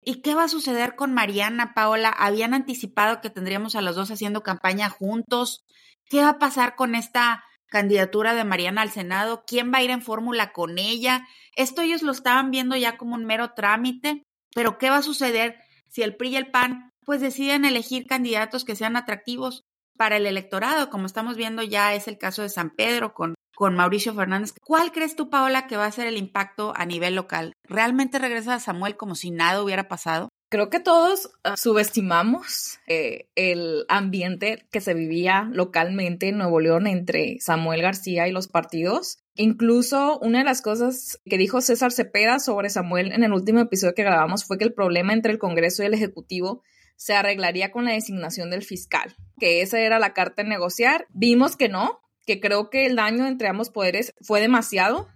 ¿Y 0.01 0.21
qué 0.21 0.35
va 0.35 0.43
a 0.43 0.49
suceder 0.49 0.95
con 0.95 1.13
Mariana, 1.13 1.73
Paola? 1.73 2.09
Habían 2.09 2.53
anticipado 2.53 3.21
que 3.21 3.31
tendríamos 3.31 3.75
a 3.75 3.81
los 3.81 3.95
dos 3.95 4.11
haciendo 4.11 4.43
campaña 4.43 4.89
juntos. 4.89 5.65
¿Qué 6.05 6.21
va 6.21 6.29
a 6.29 6.39
pasar 6.39 6.75
con 6.75 6.93
esta 6.93 7.43
candidatura 7.67 8.33
de 8.33 8.43
Mariana 8.43 8.81
al 8.81 8.91
Senado? 8.91 9.43
¿Quién 9.45 9.71
va 9.73 9.79
a 9.79 9.83
ir 9.83 9.89
en 9.89 10.01
fórmula 10.01 10.53
con 10.53 10.77
ella? 10.77 11.27
Esto 11.55 11.81
ellos 11.81 12.01
lo 12.01 12.11
estaban 12.11 12.51
viendo 12.51 12.75
ya 12.75 12.97
como 12.97 13.15
un 13.15 13.25
mero 13.25 13.53
trámite, 13.53 14.23
pero 14.53 14.77
¿qué 14.77 14.89
va 14.89 14.97
a 14.97 15.01
suceder 15.01 15.57
si 15.89 16.01
el 16.01 16.15
PRI 16.15 16.29
y 16.29 16.35
el 16.35 16.51
PAN 16.51 16.91
pues 17.05 17.21
deciden 17.21 17.65
elegir 17.65 18.07
candidatos 18.07 18.65
que 18.65 18.75
sean 18.75 18.95
atractivos 18.95 19.63
para 19.97 20.17
el 20.17 20.25
electorado, 20.25 20.89
como 20.89 21.05
estamos 21.05 21.37
viendo 21.37 21.63
ya 21.63 21.93
es 21.93 22.07
el 22.07 22.17
caso 22.17 22.41
de 22.41 22.49
San 22.49 22.71
Pedro 22.71 23.13
con 23.13 23.35
con 23.55 23.75
Mauricio 23.75 24.13
Fernández. 24.13 24.53
¿Cuál 24.63 24.91
crees 24.91 25.15
tú, 25.15 25.29
Paola, 25.29 25.67
que 25.67 25.77
va 25.77 25.85
a 25.85 25.91
ser 25.91 26.07
el 26.07 26.17
impacto 26.17 26.73
a 26.75 26.85
nivel 26.85 27.15
local? 27.15 27.53
¿Realmente 27.63 28.19
regresa 28.19 28.55
a 28.55 28.59
Samuel 28.59 28.97
como 28.97 29.15
si 29.15 29.31
nada 29.31 29.63
hubiera 29.63 29.87
pasado? 29.87 30.29
Creo 30.49 30.69
que 30.69 30.79
todos 30.79 31.31
ah, 31.43 31.57
subestimamos 31.57 32.77
eh, 32.87 33.29
el 33.35 33.85
ambiente 33.89 34.67
que 34.71 34.79
se 34.79 34.93
vivía 34.93 35.49
localmente 35.51 36.29
en 36.29 36.37
Nuevo 36.37 36.59
León 36.59 36.85
entre 36.85 37.37
Samuel 37.39 37.81
García 37.81 38.27
y 38.27 38.31
los 38.31 38.47
partidos. 38.47 39.17
Incluso 39.33 40.19
una 40.19 40.39
de 40.39 40.45
las 40.45 40.61
cosas 40.61 41.19
que 41.25 41.37
dijo 41.37 41.61
César 41.61 41.91
Cepeda 41.91 42.39
sobre 42.39 42.69
Samuel 42.69 43.11
en 43.11 43.23
el 43.23 43.33
último 43.33 43.59
episodio 43.59 43.95
que 43.95 44.03
grabamos 44.03 44.45
fue 44.45 44.57
que 44.57 44.65
el 44.65 44.73
problema 44.73 45.13
entre 45.13 45.31
el 45.31 45.39
Congreso 45.39 45.81
y 45.81 45.87
el 45.87 45.93
Ejecutivo 45.93 46.61
se 46.95 47.13
arreglaría 47.15 47.71
con 47.71 47.85
la 47.85 47.91
designación 47.91 48.49
del 48.49 48.63
fiscal, 48.63 49.15
que 49.39 49.61
esa 49.61 49.79
era 49.79 49.99
la 49.99 50.13
carta 50.13 50.43
de 50.43 50.49
negociar. 50.49 51.07
Vimos 51.09 51.57
que 51.57 51.69
no, 51.69 51.99
que 52.25 52.39
creo 52.39 52.69
que 52.69 52.85
el 52.85 52.95
daño 52.95 53.27
entre 53.27 53.47
ambos 53.47 53.69
poderes 53.69 54.13
fue 54.21 54.41
demasiado 54.41 55.07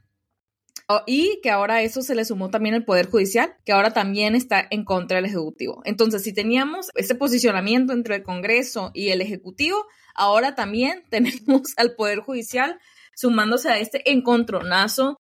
y 1.05 1.39
que 1.43 1.51
ahora 1.51 1.83
eso 1.83 2.01
se 2.01 2.15
le 2.15 2.25
sumó 2.25 2.49
también 2.49 2.73
el 2.73 2.83
Poder 2.83 3.09
Judicial, 3.09 3.55
que 3.63 3.71
ahora 3.71 3.93
también 3.93 4.35
está 4.35 4.65
en 4.71 4.83
contra 4.83 5.17
del 5.17 5.25
Ejecutivo. 5.25 5.81
Entonces, 5.85 6.23
si 6.23 6.33
teníamos 6.33 6.89
ese 6.95 7.13
posicionamiento 7.13 7.93
entre 7.93 8.15
el 8.15 8.23
Congreso 8.23 8.89
y 8.93 9.09
el 9.09 9.21
Ejecutivo, 9.21 9.85
ahora 10.15 10.55
también 10.55 11.03
tenemos 11.09 11.73
al 11.77 11.95
Poder 11.95 12.19
Judicial 12.19 12.79
sumándose 13.15 13.69
a 13.69 13.77
este 13.79 14.09
encontronazo 14.11 15.19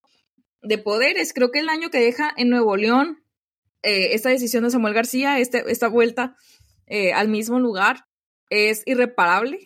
de 0.61 0.77
poderes. 0.77 1.33
Creo 1.33 1.51
que 1.51 1.59
el 1.59 1.67
daño 1.67 1.89
que 1.89 1.99
deja 1.99 2.33
en 2.35 2.49
Nuevo 2.49 2.75
León 2.75 3.23
eh, 3.83 4.13
esta 4.13 4.29
decisión 4.29 4.63
de 4.63 4.71
Samuel 4.71 4.93
García, 4.93 5.39
este, 5.39 5.63
esta 5.67 5.87
vuelta 5.87 6.35
eh, 6.87 7.13
al 7.13 7.27
mismo 7.27 7.59
lugar, 7.59 8.05
es 8.49 8.81
irreparable 8.87 9.59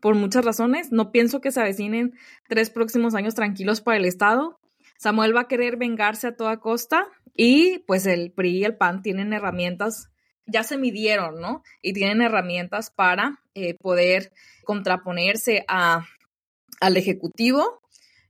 por 0.00 0.14
muchas 0.14 0.44
razones. 0.44 0.92
No 0.92 1.10
pienso 1.12 1.40
que 1.40 1.52
se 1.52 1.60
avecinen 1.60 2.14
tres 2.48 2.70
próximos 2.70 3.14
años 3.14 3.34
tranquilos 3.34 3.80
para 3.80 3.96
el 3.96 4.04
Estado. 4.04 4.58
Samuel 4.98 5.36
va 5.36 5.42
a 5.42 5.48
querer 5.48 5.76
vengarse 5.76 6.28
a 6.28 6.36
toda 6.36 6.58
costa 6.58 7.06
y 7.34 7.80
pues 7.80 8.06
el 8.06 8.32
PRI 8.32 8.58
y 8.58 8.64
el 8.64 8.76
PAN 8.76 9.02
tienen 9.02 9.32
herramientas, 9.32 10.10
ya 10.46 10.62
se 10.62 10.78
midieron, 10.78 11.40
¿no? 11.40 11.62
Y 11.82 11.92
tienen 11.92 12.22
herramientas 12.22 12.90
para 12.90 13.42
eh, 13.54 13.74
poder 13.74 14.32
contraponerse 14.64 15.64
a, 15.68 16.06
al 16.80 16.96
Ejecutivo. 16.96 17.82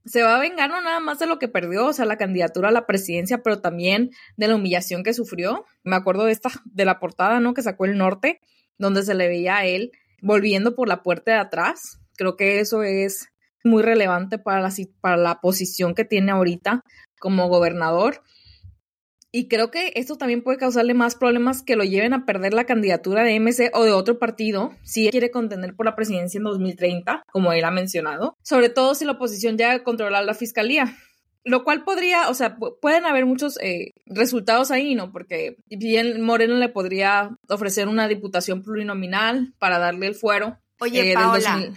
Se 0.05 0.23
va 0.23 0.37
a 0.37 0.39
vengar 0.39 0.69
no 0.69 0.81
nada 0.81 0.99
más 0.99 1.19
de 1.19 1.27
lo 1.27 1.39
que 1.39 1.47
perdió, 1.47 1.87
o 1.87 1.93
sea, 1.93 2.05
la 2.05 2.17
candidatura 2.17 2.69
a 2.69 2.71
la 2.71 2.85
presidencia, 2.85 3.43
pero 3.43 3.61
también 3.61 4.11
de 4.35 4.47
la 4.47 4.55
humillación 4.55 5.03
que 5.03 5.13
sufrió. 5.13 5.65
Me 5.83 5.95
acuerdo 5.95 6.25
de 6.25 6.31
esta, 6.31 6.49
de 6.65 6.85
la 6.85 6.99
portada, 6.99 7.39
¿no? 7.39 7.53
Que 7.53 7.61
sacó 7.61 7.85
el 7.85 7.97
norte, 7.97 8.41
donde 8.77 9.03
se 9.03 9.15
le 9.15 9.27
veía 9.27 9.57
a 9.57 9.65
él 9.65 9.91
volviendo 10.21 10.75
por 10.75 10.87
la 10.87 11.03
puerta 11.03 11.31
de 11.31 11.37
atrás. 11.37 11.99
Creo 12.15 12.35
que 12.35 12.59
eso 12.59 12.83
es 12.83 13.27
muy 13.63 13.83
relevante 13.83 14.37
para 14.39 14.61
la, 14.61 14.71
para 15.01 15.17
la 15.17 15.41
posición 15.41 15.93
que 15.93 16.05
tiene 16.05 16.31
ahorita 16.31 16.81
como 17.19 17.47
gobernador. 17.49 18.21
Y 19.31 19.49
creo 19.49 19.69
que 19.69 19.91
esto 19.95 20.15
también 20.15 20.41
puede 20.41 20.57
causarle 20.57 20.93
más 20.93 21.15
problemas 21.15 21.61
que 21.61 21.75
lo 21.75 21.83
lleven 21.83 22.13
a 22.13 22.25
perder 22.25 22.53
la 22.53 22.65
candidatura 22.65 23.23
de 23.23 23.39
MC 23.39 23.71
o 23.73 23.83
de 23.83 23.91
otro 23.91 24.19
partido 24.19 24.71
si 24.83 25.09
quiere 25.09 25.31
contender 25.31 25.75
por 25.75 25.85
la 25.85 25.95
presidencia 25.95 26.37
en 26.37 26.45
2030, 26.45 27.23
como 27.31 27.51
él 27.51 27.65
ha 27.65 27.71
mencionado. 27.71 28.37
Sobre 28.41 28.69
todo 28.69 28.95
si 28.95 29.05
la 29.05 29.11
oposición 29.13 29.57
llega 29.57 29.73
a 29.73 29.83
controlar 29.83 30.23
la 30.23 30.33
fiscalía 30.33 30.95
lo 31.43 31.63
cual 31.63 31.83
podría, 31.83 32.29
o 32.29 32.33
sea, 32.33 32.57
pueden 32.57 33.05
haber 33.05 33.25
muchos 33.25 33.57
eh, 33.61 33.93
resultados 34.05 34.71
ahí, 34.71 34.95
¿no? 34.95 35.11
Porque 35.11 35.57
bien 35.69 36.21
Moreno 36.21 36.55
le 36.55 36.69
podría 36.69 37.31
ofrecer 37.49 37.87
una 37.87 38.07
diputación 38.07 38.63
plurinominal 38.63 39.53
para 39.59 39.79
darle 39.79 40.07
el 40.07 40.15
fuero. 40.15 40.57
Oye, 40.79 41.11
eh, 41.11 41.13
Paola, 41.13 41.71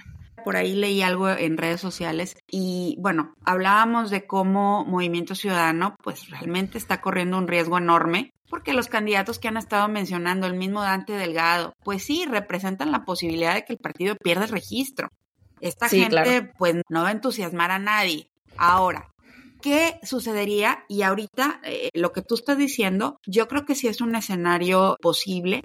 por 0.45 0.57
ahí 0.57 0.75
leí 0.75 1.03
algo 1.03 1.29
en 1.29 1.57
redes 1.57 1.81
sociales 1.81 2.37
y 2.51 2.97
bueno, 2.99 3.35
hablábamos 3.45 4.11
de 4.11 4.27
cómo 4.27 4.85
Movimiento 4.85 5.35
Ciudadano 5.35 5.97
pues 6.03 6.29
realmente 6.31 6.79
está 6.79 7.01
corriendo 7.01 7.39
un 7.39 7.49
riesgo 7.49 7.79
enorme 7.79 8.33
porque 8.51 8.73
los 8.73 8.89
candidatos 8.89 9.39
que 9.39 9.49
han 9.49 9.57
estado 9.57 9.89
mencionando, 9.89 10.47
el 10.47 10.55
mismo 10.55 10.83
Dante 10.83 11.13
Delgado, 11.13 11.73
pues 11.85 12.03
sí, 12.03 12.27
representan 12.29 12.91
la 12.91 13.05
posibilidad 13.05 13.55
de 13.55 13.65
que 13.65 13.75
el 13.75 13.79
partido 13.79 14.17
pierda 14.17 14.45
el 14.45 14.51
registro. 14.51 15.09
Esta 15.61 15.89
gente 15.89 16.51
pues 16.59 16.83
no 16.89 17.03
va 17.03 17.09
a 17.09 17.13
entusiasmar 17.13 17.71
a 17.71 17.79
nadie. 17.79 18.29
Ahora, 18.57 19.10
¿Qué 19.63 19.99
sucedería? 20.03 20.85
Y 20.89 21.03
ahorita, 21.03 21.61
eh, 21.65 21.91
lo 21.95 22.13
que 22.13 22.23
tú 22.23 22.35
estás 22.35 22.59
diciendo, 22.59 23.19
yo 23.27 23.49
creo 23.49 23.65
que 23.65 23.75
sí 23.75 23.89
es 23.89 24.01
un 24.01 24.15
escenario 24.15 24.97
posible 25.01 25.63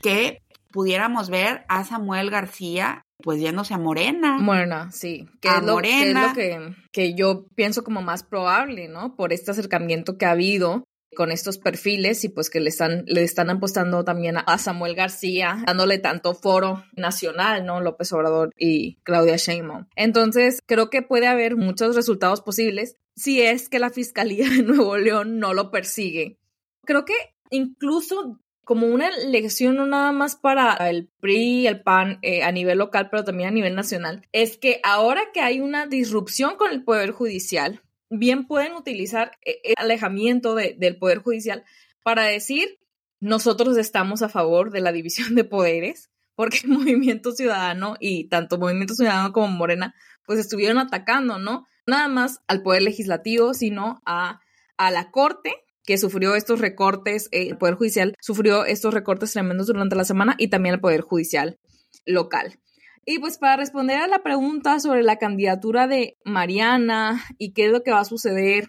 que 0.00 0.42
pudiéramos 0.70 1.30
ver 1.30 1.64
a 1.68 1.84
Samuel 1.84 2.30
García 2.30 3.02
pues 3.22 3.40
yéndose 3.40 3.72
a 3.72 3.78
Morena. 3.78 4.38
Morena, 4.38 4.90
sí. 4.92 5.26
Que, 5.40 5.48
es 5.48 5.62
lo, 5.62 5.78
que 5.78 6.10
es 6.10 6.14
lo 6.14 6.32
que, 6.34 6.74
que 6.92 7.14
yo 7.14 7.46
pienso 7.54 7.82
como 7.82 8.02
más 8.02 8.22
probable, 8.22 8.88
¿no? 8.88 9.16
Por 9.16 9.32
este 9.32 9.50
acercamiento 9.50 10.18
que 10.18 10.26
ha 10.26 10.32
habido 10.32 10.84
con 11.14 11.32
estos 11.32 11.58
perfiles 11.58 12.24
y 12.24 12.28
pues 12.28 12.50
que 12.50 12.60
le 12.60 12.68
están, 12.68 13.04
le 13.06 13.22
están 13.22 13.50
apostando 13.50 14.04
también 14.04 14.36
a 14.38 14.58
Samuel 14.58 14.94
García, 14.94 15.62
dándole 15.66 15.98
tanto 15.98 16.34
foro 16.34 16.84
nacional, 16.96 17.64
¿no? 17.64 17.80
López 17.80 18.12
Obrador 18.12 18.50
y 18.58 18.96
Claudia 19.02 19.36
Sheinbaum. 19.36 19.86
Entonces, 19.96 20.62
creo 20.66 20.90
que 20.90 21.02
puede 21.02 21.26
haber 21.26 21.56
muchos 21.56 21.96
resultados 21.96 22.40
posibles 22.40 22.96
si 23.16 23.42
es 23.42 23.68
que 23.68 23.78
la 23.78 23.90
Fiscalía 23.90 24.48
de 24.48 24.62
Nuevo 24.62 24.96
León 24.96 25.38
no 25.38 25.54
lo 25.54 25.70
persigue. 25.70 26.38
Creo 26.84 27.04
que 27.04 27.14
incluso 27.50 28.40
como 28.64 28.86
una 28.86 29.10
lección 29.10 29.76
no 29.76 29.86
nada 29.86 30.12
más 30.12 30.36
para 30.36 30.74
el 30.88 31.10
PRI 31.20 31.66
el 31.66 31.82
PAN 31.82 32.18
eh, 32.22 32.42
a 32.42 32.50
nivel 32.50 32.78
local, 32.78 33.08
pero 33.10 33.24
también 33.24 33.50
a 33.50 33.52
nivel 33.52 33.74
nacional, 33.74 34.26
es 34.32 34.56
que 34.56 34.80
ahora 34.82 35.20
que 35.32 35.40
hay 35.40 35.60
una 35.60 35.86
disrupción 35.86 36.56
con 36.56 36.72
el 36.72 36.82
Poder 36.82 37.10
Judicial, 37.10 37.82
bien 38.18 38.46
pueden 38.46 38.74
utilizar 38.74 39.38
el 39.42 39.74
alejamiento 39.76 40.54
del 40.54 40.98
Poder 40.98 41.18
Judicial 41.18 41.64
para 42.02 42.24
decir, 42.24 42.78
nosotros 43.20 43.76
estamos 43.76 44.22
a 44.22 44.28
favor 44.28 44.70
de 44.70 44.80
la 44.80 44.92
división 44.92 45.34
de 45.34 45.44
poderes, 45.44 46.10
porque 46.34 46.60
el 46.64 46.68
Movimiento 46.78 47.32
Ciudadano 47.32 47.96
y 48.00 48.28
tanto 48.28 48.58
Movimiento 48.58 48.94
Ciudadano 48.94 49.32
como 49.32 49.48
Morena, 49.48 49.94
pues 50.26 50.38
estuvieron 50.38 50.78
atacando, 50.78 51.38
¿no? 51.38 51.66
Nada 51.86 52.08
más 52.08 52.40
al 52.48 52.62
Poder 52.62 52.82
Legislativo, 52.82 53.54
sino 53.54 54.02
a, 54.06 54.40
a 54.76 54.90
la 54.90 55.10
Corte 55.10 55.52
que 55.84 55.98
sufrió 55.98 56.34
estos 56.34 56.60
recortes, 56.60 57.28
eh, 57.30 57.48
el 57.48 57.58
Poder 57.58 57.74
Judicial 57.74 58.16
sufrió 58.20 58.64
estos 58.64 58.94
recortes 58.94 59.32
tremendos 59.32 59.66
durante 59.66 59.96
la 59.96 60.04
semana 60.04 60.34
y 60.38 60.48
también 60.48 60.74
el 60.74 60.80
Poder 60.80 61.02
Judicial 61.02 61.58
local. 62.06 62.58
Y 63.06 63.18
pues 63.18 63.38
para 63.38 63.56
responder 63.56 63.98
a 63.98 64.06
la 64.06 64.22
pregunta 64.22 64.80
sobre 64.80 65.02
la 65.02 65.16
candidatura 65.16 65.86
de 65.86 66.16
Mariana 66.24 67.22
y 67.38 67.52
qué 67.52 67.66
es 67.66 67.72
lo 67.72 67.82
que 67.82 67.90
va 67.90 68.00
a 68.00 68.04
suceder 68.04 68.68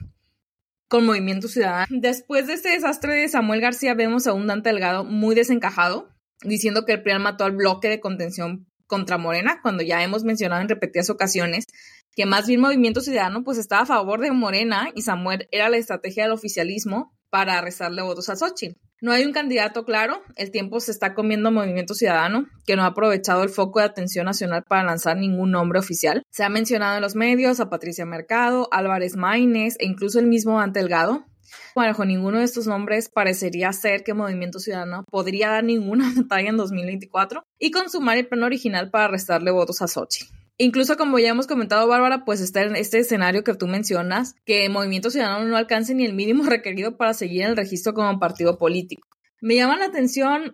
con 0.87 1.05
Movimiento 1.05 1.47
Ciudadano, 1.47 1.87
después 1.89 2.47
de 2.47 2.53
este 2.53 2.69
desastre 2.69 3.13
de 3.13 3.27
Samuel 3.27 3.61
García 3.61 3.93
vemos 3.93 4.27
a 4.27 4.33
un 4.33 4.47
Dante 4.47 4.69
Delgado 4.69 5.03
muy 5.03 5.35
desencajado, 5.35 6.09
diciendo 6.43 6.85
que 6.85 6.93
el 6.93 7.01
PRIAN 7.01 7.23
mató 7.23 7.45
al 7.45 7.53
bloque 7.53 7.89
de 7.89 7.99
contención 7.99 8.67
contra 8.85 9.17
Morena, 9.17 9.61
cuando 9.63 9.81
ya 9.83 10.03
hemos 10.03 10.23
mencionado 10.23 10.61
en 10.61 10.69
repetidas 10.69 11.09
ocasiones 11.09 11.65
que 12.15 12.25
más 12.25 12.47
bien 12.47 12.61
Movimiento 12.61 13.01
Ciudadano 13.01 13.43
pues 13.43 13.57
estaba 13.57 13.81
a 13.81 13.87
favor 13.87 14.21
de 14.21 14.31
Morena 14.31 14.89
y 14.95 15.01
Samuel 15.01 15.47
era 15.51 15.69
la 15.69 15.77
estrategia 15.77 16.23
del 16.23 16.33
oficialismo 16.33 17.14
para 17.29 17.61
restarle 17.61 18.01
votos 18.01 18.29
a 18.29 18.35
Xochitl. 18.35 18.79
No 19.01 19.11
hay 19.11 19.25
un 19.25 19.33
candidato 19.33 19.83
claro, 19.83 20.21
el 20.35 20.51
tiempo 20.51 20.79
se 20.79 20.91
está 20.91 21.13
comiendo 21.13 21.51
Movimiento 21.51 21.93
Ciudadano, 21.93 22.47
que 22.65 22.75
no 22.75 22.83
ha 22.83 22.87
aprovechado 22.87 23.43
el 23.43 23.49
foco 23.49 23.79
de 23.79 23.85
atención 23.85 24.25
nacional 24.25 24.63
para 24.63 24.83
lanzar 24.83 25.17
ningún 25.17 25.51
nombre 25.51 25.79
oficial. 25.79 26.23
Se 26.31 26.43
ha 26.43 26.49
mencionado 26.49 26.95
en 26.95 27.01
los 27.01 27.13
medios 27.13 27.59
a 27.59 27.69
Patricia 27.69 28.05
Mercado, 28.05 28.69
Álvarez 28.71 29.15
Maínez 29.15 29.75
e 29.79 29.85
incluso 29.85 30.19
el 30.19 30.27
mismo 30.27 30.59
Dante 30.59 30.79
Delgado. 30.79 31.25
Con 31.73 32.07
ninguno 32.07 32.39
de 32.39 32.45
estos 32.45 32.67
nombres 32.67 33.09
parecería 33.09 33.71
ser 33.73 34.03
que 34.03 34.13
Movimiento 34.13 34.59
Ciudadano 34.59 35.03
podría 35.11 35.49
dar 35.49 35.63
ninguna 35.63 36.09
batalla 36.15 36.49
en 36.49 36.57
2024 36.57 37.43
y 37.59 37.71
consumar 37.71 38.17
el 38.17 38.27
plan 38.27 38.43
original 38.43 38.89
para 38.89 39.09
restarle 39.09 39.51
votos 39.51 39.81
a 39.81 39.87
Sochi. 39.87 40.25
Incluso 40.57 40.95
como 40.95 41.19
ya 41.19 41.29
hemos 41.29 41.47
comentado, 41.47 41.87
Bárbara, 41.87 42.23
pues 42.23 42.39
está 42.39 42.61
en 42.61 42.77
este 42.77 42.99
escenario 42.99 43.43
que 43.43 43.55
tú 43.55 43.67
mencionas, 43.67 44.35
que 44.45 44.69
Movimiento 44.69 45.09
Ciudadano 45.09 45.45
no 45.45 45.57
alcance 45.57 45.93
ni 45.93 46.05
el 46.05 46.13
mínimo 46.13 46.43
requerido 46.49 46.95
para 46.97 47.13
seguir 47.13 47.41
en 47.41 47.49
el 47.49 47.57
registro 47.57 47.93
como 47.93 48.19
partido 48.19 48.57
político. 48.57 49.07
Me 49.41 49.55
llama 49.55 49.77
la 49.77 49.85
atención 49.85 50.53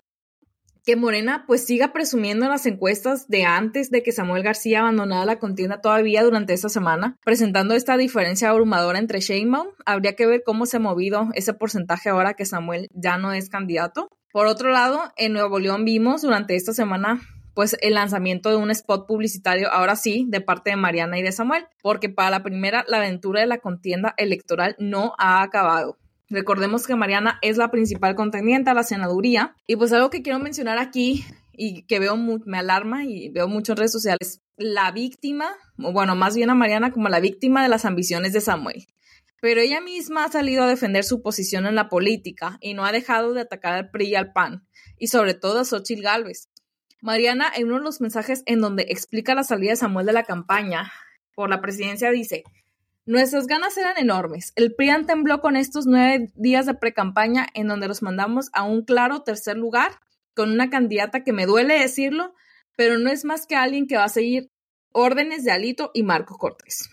que 0.84 0.96
Morena 0.96 1.44
pues 1.46 1.64
siga 1.64 1.94
presumiendo 1.94 2.46
en 2.46 2.52
las 2.52 2.66
encuestas 2.66 3.28
de 3.28 3.44
antes 3.44 3.92
de 3.92 4.02
que 4.02 4.12
Samuel 4.12 4.42
García 4.42 4.80
abandonara 4.80 5.26
la 5.26 5.40
contienda 5.40 5.80
todavía 5.80 6.24
durante 6.24 6.54
esta 6.54 6.70
semana, 6.70 7.18
presentando 7.24 7.76
esta 7.76 7.98
diferencia 7.98 8.50
abrumadora 8.50 8.98
entre 8.98 9.20
Sheinbaum. 9.20 9.68
Habría 9.86 10.16
que 10.16 10.26
ver 10.26 10.42
cómo 10.44 10.66
se 10.66 10.78
ha 10.78 10.80
movido 10.80 11.30
ese 11.36 11.54
porcentaje 11.54 12.10
ahora 12.10 12.34
que 12.34 12.46
Samuel 12.46 12.88
ya 12.94 13.18
no 13.18 13.34
es 13.34 13.50
candidato. 13.50 14.10
Por 14.32 14.48
otro 14.48 14.72
lado, 14.72 15.00
en 15.18 15.34
Nuevo 15.34 15.60
León 15.60 15.86
vimos 15.86 16.24
durante 16.24 16.56
esta 16.56 16.74
semana 16.74 17.22
pues 17.54 17.78
el 17.82 17.96
lanzamiento 17.96 18.50
de 18.50 18.56
un 18.56 18.72
spot 18.72 19.08
publicitario, 19.08 19.72
ahora 19.72 19.96
sí, 19.96 20.26
de 20.30 20.42
parte 20.42 20.72
de 20.72 20.76
Mariana 20.76 21.20
y 21.20 21.22
de 21.22 21.32
Samuel, 21.32 21.66
porque 21.82 22.10
para 22.10 22.30
la 22.30 22.44
primera, 22.44 22.86
la 22.88 22.98
aventura 22.98 23.42
de 23.42 23.48
la 23.48 23.60
contienda 23.60 24.14
electoral 24.18 24.76
no 24.80 25.14
ha 25.18 25.42
acabado. 25.42 25.98
Recordemos 26.32 26.88
que 26.88 26.96
Mariana 26.96 27.40
es 27.42 27.58
la 27.58 27.72
principal 27.72 28.16
contendiente 28.16 28.70
a 28.70 28.74
la 28.74 28.84
senaduría. 28.84 29.54
Y 29.68 29.76
pues 29.76 29.92
algo 29.92 30.10
que 30.10 30.22
quiero 30.22 30.40
mencionar 30.40 30.78
aquí 30.78 31.26
y 31.52 31.84
que 31.84 32.00
veo 32.00 32.16
me 32.16 32.58
alarma 32.58 33.04
y 33.04 33.30
veo 33.30 33.50
mucho 33.50 33.74
en 33.74 33.80
redes 33.80 33.92
sociales, 33.92 34.42
la 34.56 34.92
víctima, 34.92 35.52
o 35.78 35.92
bueno, 35.92 36.16
más 36.16 36.36
bien 36.36 36.50
a 36.50 36.56
Mariana 36.56 36.92
como 36.92 37.10
la 37.10 37.20
víctima 37.20 37.62
de 37.62 37.70
las 37.70 37.84
ambiciones 37.84 38.32
de 38.32 38.40
Samuel. 38.40 38.88
Pero 39.42 39.60
ella 39.60 39.82
misma 39.82 40.24
ha 40.24 40.32
salido 40.32 40.64
a 40.64 40.70
defender 40.70 41.04
su 41.04 41.22
posición 41.22 41.66
en 41.66 41.76
la 41.76 41.90
política 41.90 42.58
y 42.62 42.76
no 42.76 42.86
ha 42.86 42.92
dejado 42.94 43.34
de 43.34 43.42
atacar 43.42 43.74
al 43.74 43.90
PRI 43.90 44.10
y 44.10 44.16
al 44.16 44.32
PAN, 44.32 44.66
y 44.98 45.08
sobre 45.08 45.34
todo 45.34 45.60
a 45.60 45.66
Xochitl 45.66 46.04
Gálvez. 46.04 46.51
Mariana, 47.02 47.52
en 47.56 47.68
uno 47.68 47.80
de 47.80 47.84
los 47.84 48.00
mensajes 48.00 48.44
en 48.46 48.62
donde 48.62 48.86
explica 48.90 49.36
la 49.36 49.44
salida 49.44 49.72
de 49.72 49.78
Samuel 49.78 50.06
de 50.06 50.14
la 50.14 50.24
campaña 50.24 50.94
por 51.34 51.50
la 51.50 51.60
presidencia, 51.60 52.12
dice, 52.12 52.44
Nuestras 53.06 53.48
ganas 53.48 53.76
eran 53.78 53.98
enormes. 53.98 54.54
El 54.56 54.76
PRIAN 54.76 55.08
tembló 55.08 55.42
con 55.42 55.56
estos 55.56 55.88
nueve 55.88 56.32
días 56.36 56.68
de 56.68 56.76
precampaña 56.76 57.48
en 57.56 57.68
donde 57.68 57.88
los 57.88 58.04
mandamos 58.04 58.52
a 58.54 58.62
un 58.62 58.84
claro 58.86 59.24
tercer 59.24 59.58
lugar 59.58 59.94
con 60.36 60.52
una 60.52 60.70
candidata 60.70 61.24
que 61.24 61.34
me 61.34 61.48
duele 61.48 61.80
decirlo, 61.80 62.36
pero 62.78 63.00
no 63.00 63.10
es 63.10 63.26
más 63.26 63.48
que 63.48 63.56
alguien 63.56 63.88
que 63.88 63.98
va 63.98 64.04
a 64.04 64.10
seguir 64.10 64.52
órdenes 64.92 65.44
de 65.44 65.52
Alito 65.52 65.90
y 65.96 66.04
Marco 66.04 66.38
Cortés. 66.38 66.92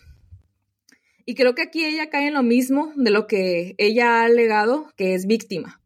Y 1.27 1.35
creo 1.35 1.55
que 1.55 1.63
aquí 1.63 1.85
ella 1.85 2.09
cae 2.09 2.29
en 2.29 2.35
lo 2.35 2.43
mismo 2.43 2.91
de 2.97 3.11
lo 3.11 3.27
que 3.27 3.75
ella 3.77 4.23
ha 4.23 4.25
alegado, 4.25 4.91
que 4.97 5.15
es 5.15 5.27
víctima. 5.27 5.83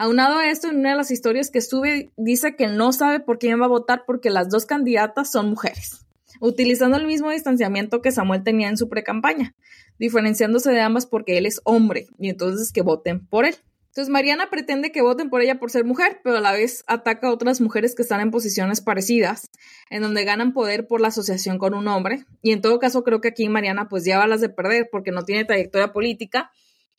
Aunado 0.00 0.38
a 0.38 0.48
esto, 0.48 0.68
en 0.68 0.76
una 0.76 0.90
de 0.90 0.96
las 0.96 1.10
historias 1.10 1.50
que 1.50 1.58
estuve, 1.58 2.12
dice 2.16 2.54
que 2.54 2.68
no 2.68 2.92
sabe 2.92 3.18
por 3.18 3.40
quién 3.40 3.60
va 3.60 3.64
a 3.64 3.68
votar 3.68 4.04
porque 4.06 4.30
las 4.30 4.48
dos 4.48 4.64
candidatas 4.64 5.32
son 5.32 5.50
mujeres, 5.50 6.06
utilizando 6.38 6.96
el 6.96 7.04
mismo 7.04 7.32
distanciamiento 7.32 8.00
que 8.00 8.12
Samuel 8.12 8.44
tenía 8.44 8.68
en 8.68 8.76
su 8.76 8.88
precampaña, 8.88 9.56
diferenciándose 9.98 10.70
de 10.70 10.80
ambas 10.82 11.06
porque 11.06 11.36
él 11.36 11.46
es 11.46 11.60
hombre 11.64 12.06
y 12.16 12.28
entonces 12.28 12.70
que 12.70 12.82
voten 12.82 13.26
por 13.26 13.44
él. 13.44 13.56
Entonces 13.88 14.08
Mariana 14.08 14.50
pretende 14.50 14.92
que 14.92 15.02
voten 15.02 15.30
por 15.30 15.40
ella 15.40 15.58
por 15.58 15.72
ser 15.72 15.84
mujer, 15.84 16.20
pero 16.22 16.36
a 16.36 16.40
la 16.40 16.52
vez 16.52 16.84
ataca 16.86 17.26
a 17.26 17.32
otras 17.32 17.60
mujeres 17.60 17.96
que 17.96 18.02
están 18.02 18.20
en 18.20 18.30
posiciones 18.30 18.80
parecidas, 18.80 19.50
en 19.90 20.02
donde 20.02 20.22
ganan 20.22 20.52
poder 20.52 20.86
por 20.86 21.00
la 21.00 21.08
asociación 21.08 21.58
con 21.58 21.74
un 21.74 21.88
hombre. 21.88 22.24
Y 22.40 22.52
en 22.52 22.60
todo 22.60 22.78
caso 22.78 23.02
creo 23.02 23.20
que 23.20 23.26
aquí 23.26 23.48
Mariana 23.48 23.88
pues 23.88 24.04
lleva 24.04 24.28
las 24.28 24.40
de 24.40 24.48
perder 24.48 24.90
porque 24.92 25.10
no 25.10 25.24
tiene 25.24 25.44
trayectoria 25.44 25.92
política 25.92 26.52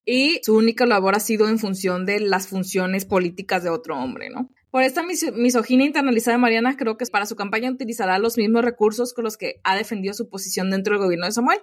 y 0.06 0.40
su 0.44 0.56
única 0.56 0.86
labor 0.86 1.16
ha 1.16 1.20
sido 1.20 1.48
en 1.48 1.60
función 1.60 2.06
de 2.06 2.20
las 2.20 2.48
funciones 2.48 3.06
políticas 3.06 3.64
de 3.64 3.70
otro 3.70 3.98
hombre, 3.98 4.30
¿no? 4.30 4.50
Por 4.72 4.84
esta 4.84 5.04
misoginia 5.04 5.88
internalizada 5.88 6.38
de 6.38 6.42
Mariana, 6.42 6.78
creo 6.78 6.96
que 6.96 7.06
para 7.08 7.26
su 7.26 7.36
campaña 7.36 7.72
utilizará 7.72 8.20
los 8.20 8.38
mismos 8.38 8.64
recursos 8.64 9.14
con 9.14 9.24
los 9.24 9.36
que 9.36 9.60
ha 9.64 9.76
defendido 9.76 10.14
su 10.14 10.30
posición 10.30 10.70
dentro 10.70 10.94
del 10.94 11.04
gobierno 11.04 11.26
de 11.26 11.32
Samuel, 11.32 11.60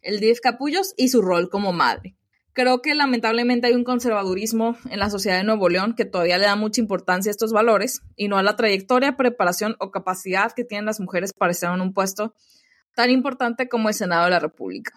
el 0.00 0.20
DIF 0.20 0.40
Capullos 0.40 0.94
y 0.96 1.08
su 1.08 1.20
rol 1.20 1.50
como 1.50 1.72
madre. 1.72 2.16
Creo 2.54 2.80
que 2.80 2.94
lamentablemente 2.94 3.66
hay 3.66 3.74
un 3.74 3.84
conservadurismo 3.84 4.78
en 4.88 4.98
la 4.98 5.10
sociedad 5.10 5.36
de 5.36 5.44
Nuevo 5.44 5.68
León 5.68 5.94
que 5.94 6.06
todavía 6.06 6.38
le 6.38 6.46
da 6.46 6.56
mucha 6.56 6.80
importancia 6.80 7.28
a 7.28 7.32
estos 7.32 7.52
valores 7.52 8.00
y 8.16 8.28
no 8.28 8.38
a 8.38 8.42
la 8.42 8.56
trayectoria, 8.56 9.18
preparación 9.18 9.76
o 9.78 9.90
capacidad 9.90 10.52
que 10.52 10.64
tienen 10.64 10.86
las 10.86 10.98
mujeres 10.98 11.34
para 11.34 11.52
estar 11.52 11.74
en 11.74 11.82
un 11.82 11.92
puesto 11.92 12.34
tan 12.94 13.10
importante 13.10 13.68
como 13.68 13.90
el 13.90 13.94
Senado 13.94 14.24
de 14.24 14.30
la 14.30 14.38
República. 14.38 14.94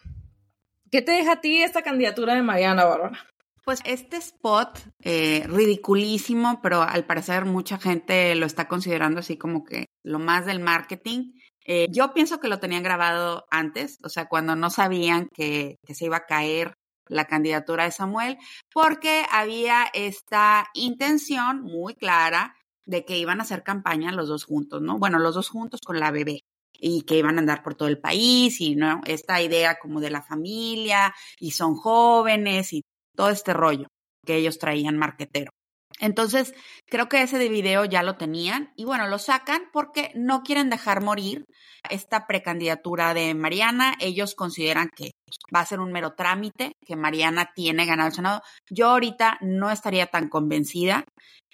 ¿Qué 0.92 1.02
te 1.02 1.12
deja 1.12 1.34
a 1.34 1.42
ti 1.42 1.62
esta 1.62 1.84
candidatura 1.84 2.34
de 2.34 2.42
Mariana 2.42 2.86
Bárbara? 2.86 3.26
Pues 3.64 3.82
este 3.86 4.18
spot, 4.18 4.80
eh, 5.04 5.44
ridiculísimo, 5.48 6.60
pero 6.64 6.82
al 6.82 7.06
parecer 7.06 7.46
mucha 7.46 7.78
gente 7.78 8.34
lo 8.36 8.48
está 8.48 8.68
considerando 8.68 9.20
así 9.20 9.38
como 9.38 9.64
que 9.64 9.86
lo 10.04 10.18
más 10.18 10.48
del 10.48 10.60
marketing. 10.60 11.34
Eh, 11.66 11.88
yo 11.92 12.14
pienso 12.14 12.40
que 12.40 12.48
lo 12.48 12.60
tenían 12.60 12.82
grabado 12.82 13.46
antes, 13.52 14.00
o 14.04 14.10
sea, 14.10 14.28
cuando 14.28 14.56
no 14.56 14.72
sabían 14.72 15.28
que, 15.32 15.76
que 15.86 15.94
se 15.94 16.06
iba 16.06 16.18
a 16.18 16.26
caer 16.26 16.74
la 17.08 17.26
candidatura 17.26 17.84
de 17.84 17.92
Samuel, 17.92 18.38
porque 18.74 19.26
había 19.32 19.86
esta 19.94 20.68
intención 20.74 21.62
muy 21.62 21.94
clara 21.94 22.56
de 22.86 23.06
que 23.06 23.18
iban 23.18 23.40
a 23.40 23.44
hacer 23.44 23.62
campaña 23.62 24.12
los 24.12 24.30
dos 24.30 24.46
juntos, 24.46 24.82
¿no? 24.82 24.98
Bueno, 24.98 25.20
los 25.20 25.36
dos 25.36 25.50
juntos 25.50 25.82
con 25.86 26.00
la 26.00 26.10
bebé 26.10 26.42
y 26.80 27.02
que 27.04 27.18
iban 27.18 27.38
a 27.38 27.42
andar 27.42 27.64
por 27.64 27.76
todo 27.76 27.88
el 27.90 28.00
país 28.00 28.62
y 28.62 28.76
no 28.76 29.02
esta 29.06 29.42
idea 29.42 29.78
como 29.80 30.00
de 30.00 30.10
la 30.10 30.22
familia 30.22 31.14
y 31.40 31.52
son 31.52 31.76
jóvenes 31.76 32.74
y 32.74 32.84
todo 33.16 33.30
este 33.30 33.54
rollo 33.54 33.88
que 34.26 34.36
ellos 34.36 34.60
traían 34.60 34.98
marquetero. 34.98 35.52
Entonces, 36.00 36.54
creo 36.86 37.10
que 37.10 37.22
ese 37.22 37.50
video 37.50 37.84
ya 37.84 38.04
lo 38.04 38.16
tenían 38.16 38.72
y 38.76 38.86
bueno, 38.86 39.08
lo 39.08 39.20
sacan 39.20 39.64
porque 39.74 40.12
no 40.16 40.44
quieren 40.44 40.70
dejar 40.70 41.02
morir 41.02 41.46
esta 41.90 42.26
precandidatura 42.26 43.14
de 43.14 43.34
Mariana. 43.34 43.96
Ellos 44.00 44.36
consideran 44.36 44.90
que 44.96 45.12
va 45.54 45.62
a 45.62 45.66
ser 45.66 45.80
un 45.80 45.92
mero 45.92 46.14
trámite 46.14 46.74
que 46.86 46.96
Mariana 46.96 47.52
tiene 47.56 47.86
ganado 47.86 48.10
el 48.10 48.16
Senado. 48.16 48.42
Yo 48.70 48.90
ahorita 48.90 49.38
no 49.42 49.72
estaría 49.72 50.08
tan 50.08 50.30
convencida. 50.30 51.06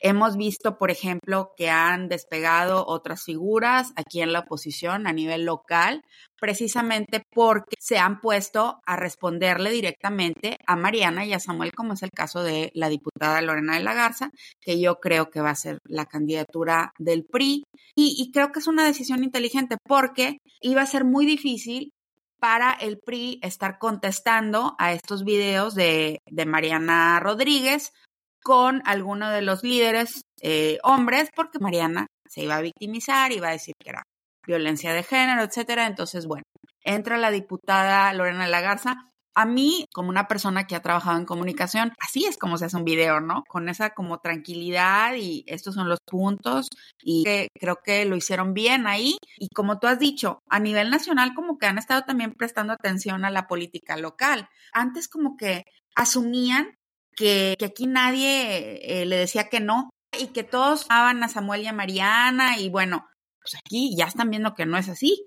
Hemos 0.01 0.35
visto, 0.35 0.77
por 0.77 0.91
ejemplo, 0.91 1.53
que 1.55 1.69
han 1.69 2.09
despegado 2.09 2.85
otras 2.85 3.23
figuras 3.23 3.93
aquí 3.95 4.21
en 4.21 4.33
la 4.33 4.39
oposición 4.39 5.07
a 5.07 5.13
nivel 5.13 5.45
local, 5.45 6.03
precisamente 6.37 7.23
porque 7.33 7.75
se 7.79 7.97
han 7.97 8.19
puesto 8.19 8.81
a 8.85 8.97
responderle 8.97 9.71
directamente 9.71 10.57
a 10.67 10.75
Mariana 10.75 11.25
y 11.25 11.33
a 11.33 11.39
Samuel, 11.39 11.71
como 11.71 11.93
es 11.93 12.03
el 12.03 12.11
caso 12.11 12.43
de 12.43 12.71
la 12.73 12.89
diputada 12.89 13.41
Lorena 13.41 13.75
de 13.75 13.83
la 13.83 13.93
Garza, 13.93 14.31
que 14.59 14.79
yo 14.81 14.99
creo 14.99 15.29
que 15.29 15.41
va 15.41 15.51
a 15.51 15.55
ser 15.55 15.79
la 15.85 16.05
candidatura 16.05 16.91
del 16.99 17.25
PRI. 17.25 17.63
Y, 17.95 18.15
y 18.19 18.31
creo 18.31 18.51
que 18.51 18.59
es 18.59 18.67
una 18.67 18.85
decisión 18.85 19.23
inteligente 19.23 19.77
porque 19.87 20.39
iba 20.59 20.81
a 20.81 20.87
ser 20.87 21.05
muy 21.05 21.25
difícil 21.25 21.93
para 22.39 22.71
el 22.71 22.99
PRI 22.99 23.39
estar 23.41 23.77
contestando 23.79 24.75
a 24.77 24.93
estos 24.93 25.23
videos 25.23 25.75
de, 25.75 26.19
de 26.29 26.45
Mariana 26.45 27.19
Rodríguez 27.19 27.93
con 28.43 28.81
alguno 28.85 29.31
de 29.31 29.41
los 29.41 29.63
líderes 29.63 30.21
eh, 30.41 30.77
hombres, 30.83 31.29
porque 31.35 31.59
Mariana 31.59 32.07
se 32.29 32.43
iba 32.43 32.55
a 32.55 32.61
victimizar, 32.61 33.31
iba 33.31 33.47
a 33.47 33.53
decir 33.53 33.73
que 33.79 33.89
era 33.89 34.03
violencia 34.45 34.93
de 34.93 35.03
género, 35.03 35.41
etcétera. 35.41 35.87
Entonces, 35.87 36.27
bueno, 36.27 36.43
entra 36.83 37.17
la 37.17 37.31
diputada 37.31 38.13
Lorena 38.13 38.47
Lagarza. 38.47 39.09
A 39.35 39.45
mí, 39.45 39.85
como 39.93 40.09
una 40.09 40.27
persona 40.27 40.65
que 40.65 40.75
ha 40.75 40.81
trabajado 40.81 41.17
en 41.17 41.25
comunicación, 41.25 41.93
así 41.99 42.25
es 42.25 42.37
como 42.37 42.57
se 42.57 42.65
hace 42.65 42.77
un 42.77 42.85
video, 42.85 43.19
¿no? 43.19 43.43
Con 43.47 43.69
esa 43.69 43.91
como 43.91 44.19
tranquilidad 44.19 45.15
y 45.15 45.43
estos 45.47 45.75
son 45.75 45.89
los 45.89 45.99
puntos 46.05 46.67
y 47.03 47.23
creo 47.59 47.79
que 47.83 48.05
lo 48.05 48.15
hicieron 48.15 48.53
bien 48.53 48.87
ahí. 48.87 49.17
Y 49.37 49.49
como 49.49 49.79
tú 49.79 49.87
has 49.87 49.99
dicho, 49.99 50.39
a 50.49 50.59
nivel 50.59 50.89
nacional 50.89 51.33
como 51.35 51.57
que 51.57 51.65
han 51.67 51.77
estado 51.77 52.03
también 52.03 52.33
prestando 52.33 52.73
atención 52.73 53.25
a 53.25 53.29
la 53.29 53.47
política 53.47 53.97
local. 53.97 54.47
Antes 54.71 55.07
como 55.07 55.35
que 55.37 55.65
asumían 55.95 56.75
que, 57.15 57.55
aquí 57.63 57.87
nadie 57.87 59.01
eh, 59.01 59.05
le 59.05 59.17
decía 59.17 59.49
que 59.49 59.59
no 59.59 59.89
y 60.17 60.27
que 60.27 60.43
todos 60.43 60.85
amaban 60.89 61.23
a 61.23 61.29
Samuel 61.29 61.63
y 61.63 61.67
a 61.67 61.73
Mariana 61.73 62.57
y 62.57 62.69
bueno, 62.69 63.07
pues 63.41 63.55
aquí 63.55 63.95
ya 63.95 64.05
están 64.05 64.29
viendo 64.29 64.53
que 64.53 64.65
no 64.65 64.77
es 64.77 64.89
así. 64.89 65.25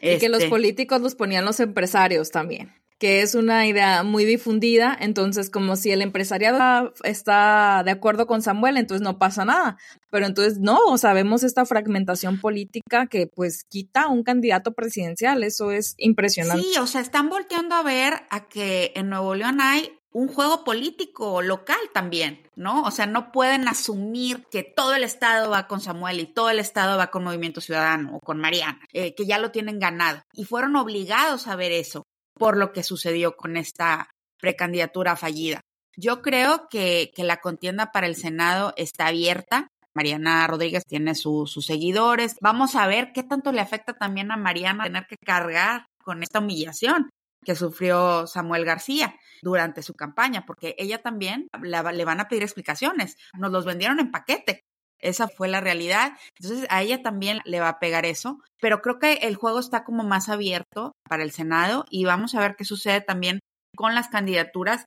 Y 0.00 0.18
que 0.18 0.28
los 0.28 0.40
este 0.40 0.50
políticos 0.50 1.00
los 1.00 1.14
ponían 1.14 1.44
los 1.44 1.60
empresarios 1.60 2.30
también, 2.30 2.74
que 2.98 3.20
es 3.22 3.34
una 3.34 3.66
idea 3.66 4.02
muy 4.02 4.24
difundida, 4.24 4.96
entonces 4.98 5.50
como 5.50 5.76
si 5.76 5.90
el 5.90 6.02
empresariado 6.02 6.92
está 7.04 7.82
de 7.84 7.90
acuerdo 7.90 8.26
con 8.26 8.42
Samuel, 8.42 8.76
entonces 8.76 9.04
no 9.04 9.18
pasa 9.18 9.44
nada, 9.44 9.76
pero 10.10 10.26
entonces 10.26 10.58
no, 10.58 10.96
sabemos 10.96 11.42
esta 11.42 11.66
fragmentación 11.66 12.40
política 12.40 13.06
que 13.06 13.26
pues 13.26 13.64
quita 13.64 14.08
un 14.08 14.22
candidato 14.22 14.72
presidencial, 14.72 15.42
eso 15.42 15.70
es 15.70 15.94
impresionante. 15.98 16.62
Sí, 16.62 16.78
o 16.78 16.86
sea, 16.86 17.00
están 17.00 17.28
volteando 17.28 17.74
a 17.74 17.82
ver 17.82 18.14
a 18.30 18.48
que 18.48 18.92
en 18.94 19.10
Nuevo 19.10 19.34
León 19.34 19.60
hay 19.60 19.92
un 20.12 20.28
juego 20.28 20.64
político 20.64 21.42
local 21.42 21.76
también, 21.92 22.48
¿no? 22.54 22.84
O 22.84 22.90
sea, 22.90 23.04
no 23.04 23.32
pueden 23.32 23.68
asumir 23.68 24.46
que 24.50 24.62
todo 24.62 24.94
el 24.94 25.04
Estado 25.04 25.50
va 25.50 25.66
con 25.66 25.82
Samuel 25.82 26.20
y 26.20 26.26
todo 26.26 26.48
el 26.48 26.58
Estado 26.58 26.96
va 26.96 27.08
con 27.08 27.22
Movimiento 27.22 27.60
Ciudadano 27.60 28.16
o 28.16 28.20
con 28.20 28.38
Mariana, 28.38 28.80
eh, 28.94 29.14
que 29.14 29.26
ya 29.26 29.36
lo 29.36 29.50
tienen 29.50 29.78
ganado. 29.78 30.22
Y 30.32 30.44
fueron 30.44 30.74
obligados 30.76 31.46
a 31.48 31.56
ver 31.56 31.72
eso 31.72 32.06
por 32.38 32.56
lo 32.56 32.72
que 32.72 32.82
sucedió 32.82 33.36
con 33.36 33.56
esta 33.56 34.10
precandidatura 34.38 35.16
fallida. 35.16 35.60
Yo 35.96 36.20
creo 36.20 36.68
que, 36.68 37.10
que 37.14 37.24
la 37.24 37.38
contienda 37.38 37.90
para 37.92 38.06
el 38.06 38.16
Senado 38.16 38.74
está 38.76 39.06
abierta. 39.06 39.68
Mariana 39.94 40.46
Rodríguez 40.46 40.84
tiene 40.86 41.14
sus 41.14 41.52
seguidores. 41.64 42.36
Vamos 42.42 42.76
a 42.76 42.86
ver 42.86 43.12
qué 43.14 43.22
tanto 43.22 43.50
le 43.50 43.62
afecta 43.62 43.94
también 43.94 44.30
a 44.30 44.36
Mariana 44.36 44.84
tener 44.84 45.06
que 45.06 45.16
cargar 45.16 45.86
con 46.02 46.22
esta 46.22 46.40
humillación 46.40 47.08
que 47.46 47.54
sufrió 47.54 48.26
Samuel 48.26 48.64
García 48.64 49.14
durante 49.40 49.82
su 49.82 49.94
campaña, 49.94 50.44
porque 50.44 50.74
ella 50.78 51.00
también 51.00 51.48
le 51.62 52.04
van 52.04 52.20
a 52.20 52.28
pedir 52.28 52.42
explicaciones. 52.42 53.16
Nos 53.38 53.52
los 53.52 53.64
vendieron 53.64 54.00
en 54.00 54.10
paquete. 54.10 54.65
Esa 55.00 55.28
fue 55.28 55.48
la 55.48 55.60
realidad. 55.60 56.12
Entonces 56.38 56.66
a 56.70 56.82
ella 56.82 57.02
también 57.02 57.40
le 57.44 57.60
va 57.60 57.68
a 57.68 57.78
pegar 57.78 58.06
eso, 58.06 58.40
pero 58.60 58.80
creo 58.80 58.98
que 58.98 59.14
el 59.22 59.36
juego 59.36 59.58
está 59.58 59.84
como 59.84 60.04
más 60.04 60.28
abierto 60.28 60.92
para 61.08 61.22
el 61.22 61.32
Senado 61.32 61.84
y 61.90 62.04
vamos 62.04 62.34
a 62.34 62.40
ver 62.40 62.56
qué 62.56 62.64
sucede 62.64 63.00
también 63.00 63.40
con 63.76 63.94
las 63.94 64.08
candidaturas. 64.08 64.84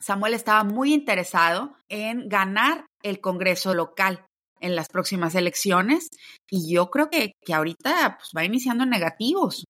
Samuel 0.00 0.34
estaba 0.34 0.64
muy 0.64 0.92
interesado 0.92 1.74
en 1.88 2.28
ganar 2.28 2.86
el 3.02 3.20
Congreso 3.20 3.72
local 3.74 4.26
en 4.60 4.76
las 4.76 4.88
próximas 4.88 5.34
elecciones 5.34 6.08
y 6.50 6.72
yo 6.72 6.90
creo 6.90 7.10
que, 7.10 7.32
que 7.44 7.54
ahorita 7.54 8.18
pues, 8.18 8.30
va 8.36 8.44
iniciando 8.44 8.86
negativos 8.86 9.64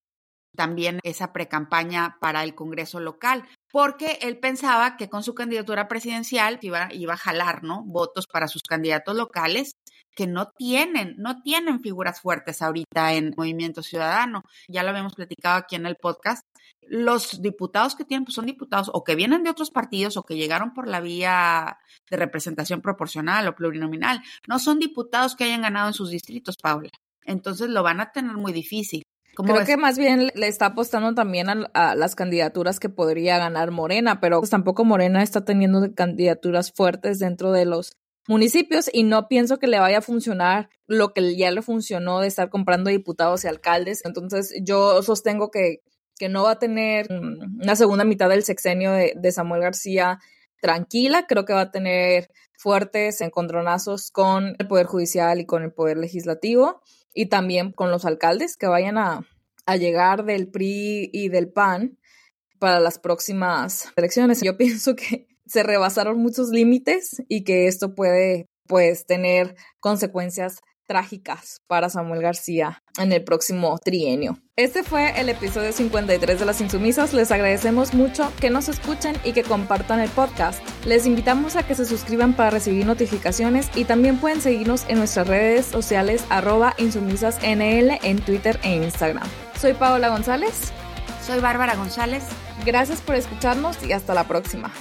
también 0.57 1.01
esa 1.03 1.33
precampaña 1.33 2.19
para 2.21 2.45
el 2.45 2.55
Congreso 2.55 3.01
local, 3.01 3.49
porque 3.71 4.19
él 4.23 4.39
pensaba 4.39 4.97
que 4.97 5.09
con 5.09 5.23
su 5.23 5.35
candidatura 5.35 5.89
presidencial 5.89 6.59
iba, 6.63 6.89
iba 6.93 7.15
a 7.15 7.19
jalar, 7.19 7.63
¿no? 7.63 7.83
Votos 7.85 8.27
para 8.31 8.49
sus 8.49 8.63
candidatos 8.63 9.17
locales 9.17 9.73
que 10.15 10.27
no 10.27 10.51
tienen, 10.57 11.15
no 11.19 11.41
tienen 11.43 11.81
figuras 11.81 12.21
fuertes 12.21 12.63
ahorita 12.63 13.15
en 13.15 13.35
Movimiento 13.37 13.83
Ciudadano. 13.83 14.43
Ya 14.69 14.83
lo 14.83 14.91
habíamos 14.91 15.15
platicado 15.15 15.57
aquí 15.57 15.77
en 15.77 15.87
el 15.87 15.97
podcast. 15.97 16.43
Los 16.83 17.41
diputados 17.41 17.95
que 17.95 18.05
tienen, 18.05 18.25
pues 18.25 18.35
son 18.35 18.47
diputados 18.47 18.91
o 18.93 19.05
que 19.05 19.15
vienen 19.15 19.43
de 19.43 19.51
otros 19.51 19.71
partidos 19.71 20.17
o 20.17 20.23
que 20.23 20.37
llegaron 20.37 20.75
por 20.75 20.89
la 20.89 21.01
vía 21.01 21.79
de 22.11 22.17
representación 22.17 22.83
proporcional 22.83 23.47
o 23.49 23.55
plurinominal. 23.55 24.23
No 24.49 24.59
son 24.59 24.79
diputados 24.79 25.37
que 25.37 25.45
hayan 25.45 25.63
ganado 25.63 25.89
en 25.89 25.95
sus 25.95 26.11
distritos, 26.11 26.57
Paula. 26.61 26.91
Entonces 27.25 27.71
lo 27.71 27.83
van 27.83 28.01
a 28.01 28.11
tener 28.13 28.37
muy 28.37 28.53
difícil. 28.53 29.03
Creo 29.35 29.65
que 29.65 29.79
más 29.79 29.97
bien 29.97 30.31
le 30.35 30.47
está 30.47 30.67
apostando 30.67 31.15
también 31.15 31.47
a, 31.49 31.95
las 31.95 32.15
candidaturas 32.15 32.79
que 32.79 32.91
podría 32.91 33.39
ganar 33.39 33.71
Morena, 33.71 34.21
pero 34.21 34.41
pues 34.41 34.51
tampoco 34.51 34.85
Morena 34.85 35.23
está 35.23 35.45
teniendo 35.45 35.95
candidaturas 35.95 36.73
fuertes 36.73 37.19
dentro 37.19 37.51
de 37.51 37.65
los 37.65 37.97
municipios 38.29 38.89
y 38.93 39.03
no 39.03 39.29
pienso 39.29 39.59
que 39.59 39.67
le 39.67 39.81
vaya 39.81 39.99
a 39.99 40.03
funcionar 40.03 40.69
lo 40.87 41.13
que 41.13 41.37
ya 41.37 41.51
le 41.51 41.63
funcionó 41.63 42.21
de 42.21 42.29
estar 42.29 42.51
comprando 42.51 42.91
diputados 42.91 43.45
y 43.45 43.49
alcaldes. 43.49 44.05
Entonces 44.05 44.55
yo 44.63 45.03
sostengo 45.03 45.51
que, 45.51 45.83
que 46.19 46.29
no 46.29 46.45
va 46.45 46.53
a 46.53 46.59
tener 46.59 47.09
una 47.11 47.77
segunda 47.77 48.05
mitad 48.05 48.29
del 48.29 48.45
sexenio 48.45 48.93
de, 48.93 49.15
de 49.17 49.33
Samuel 49.33 49.63
García 49.63 50.19
tranquila, 50.61 51.27
creo 51.27 51.45
que 51.45 51.53
va 51.53 51.63
a 51.63 51.71
tener 51.73 52.31
fuertes 52.57 53.21
encontronazos 53.21 54.13
con 54.13 54.55
el 54.59 54.69
Poder 54.69 54.87
Judicial 54.87 55.41
y 55.41 55.47
con 55.47 55.65
el 55.65 55.73
Poder 55.73 55.99
Legislativo 55.99 56.81
y 57.13 57.27
también 57.27 57.73
con 57.73 57.91
los 57.91 58.05
alcaldes 58.05 58.57
que 58.57 58.69
vayan 58.69 58.97
a, 58.97 59.27
llegar 59.79 60.25
del 60.25 60.49
PRI 60.49 61.09
y 61.13 61.29
del 61.29 61.51
PAN 61.51 61.99
para 62.59 62.79
las 62.79 62.99
próximas 62.99 63.91
elecciones. 63.97 64.43
Yo 64.43 64.57
pienso 64.59 64.95
que 64.95 65.27
se 65.53 65.63
rebasaron 65.63 66.19
muchos 66.19 66.49
límites 66.49 67.23
y 67.29 67.45
que 67.45 67.67
esto 67.67 67.95
puede 67.95 68.47
pues 68.67 69.05
tener 69.05 69.55
consecuencias 69.81 70.61
trágicas 70.87 71.61
para 71.67 71.91
Samuel 71.91 72.23
García 72.23 72.83
en 72.99 73.13
el 73.13 73.23
próximo 73.23 73.79
trienio. 73.79 74.39
Este 74.57 74.83
fue 74.83 75.19
el 75.21 75.29
episodio 75.29 75.73
53 75.73 76.39
de 76.41 76.45
Las 76.47 76.61
Insumisas. 76.61 77.13
Les 77.13 77.31
agradecemos 77.31 77.93
mucho 77.93 78.33
que 78.41 78.51
nos 78.51 78.69
escuchen 78.69 79.15
y 79.25 79.33
que 79.33 79.43
compartan 79.43 80.01
el 80.01 80.11
podcast. 80.11 80.63
Les 80.87 81.07
invitamos 81.07 81.57
a 81.57 81.67
que 81.67 81.75
se 81.75 81.85
suscriban 81.85 82.35
para 82.35 82.51
recibir 82.51 82.87
notificaciones 82.87 83.71
y 83.75 83.85
también 83.85 84.19
pueden 84.19 84.41
seguirnos 84.41 84.87
en 84.89 84.99
nuestras 84.99 85.29
redes 85.29 85.67
sociales 85.67 86.25
arroba 86.31 86.75
insumisasnl 86.79 87.99
en 88.03 88.21
Twitter 88.25 88.59
e 88.63 88.77
Instagram. 88.77 89.29
Soy 89.59 89.75
Paola 89.75 90.09
González. 90.09 90.73
Soy 91.27 91.41
Bárbara 91.41 91.77
González. 91.77 92.25
Gracias 92.65 93.01
por 93.01 93.17
escucharnos 93.17 93.83
y 93.85 93.93
hasta 93.93 94.15
la 94.15 94.27
próxima. 94.27 94.73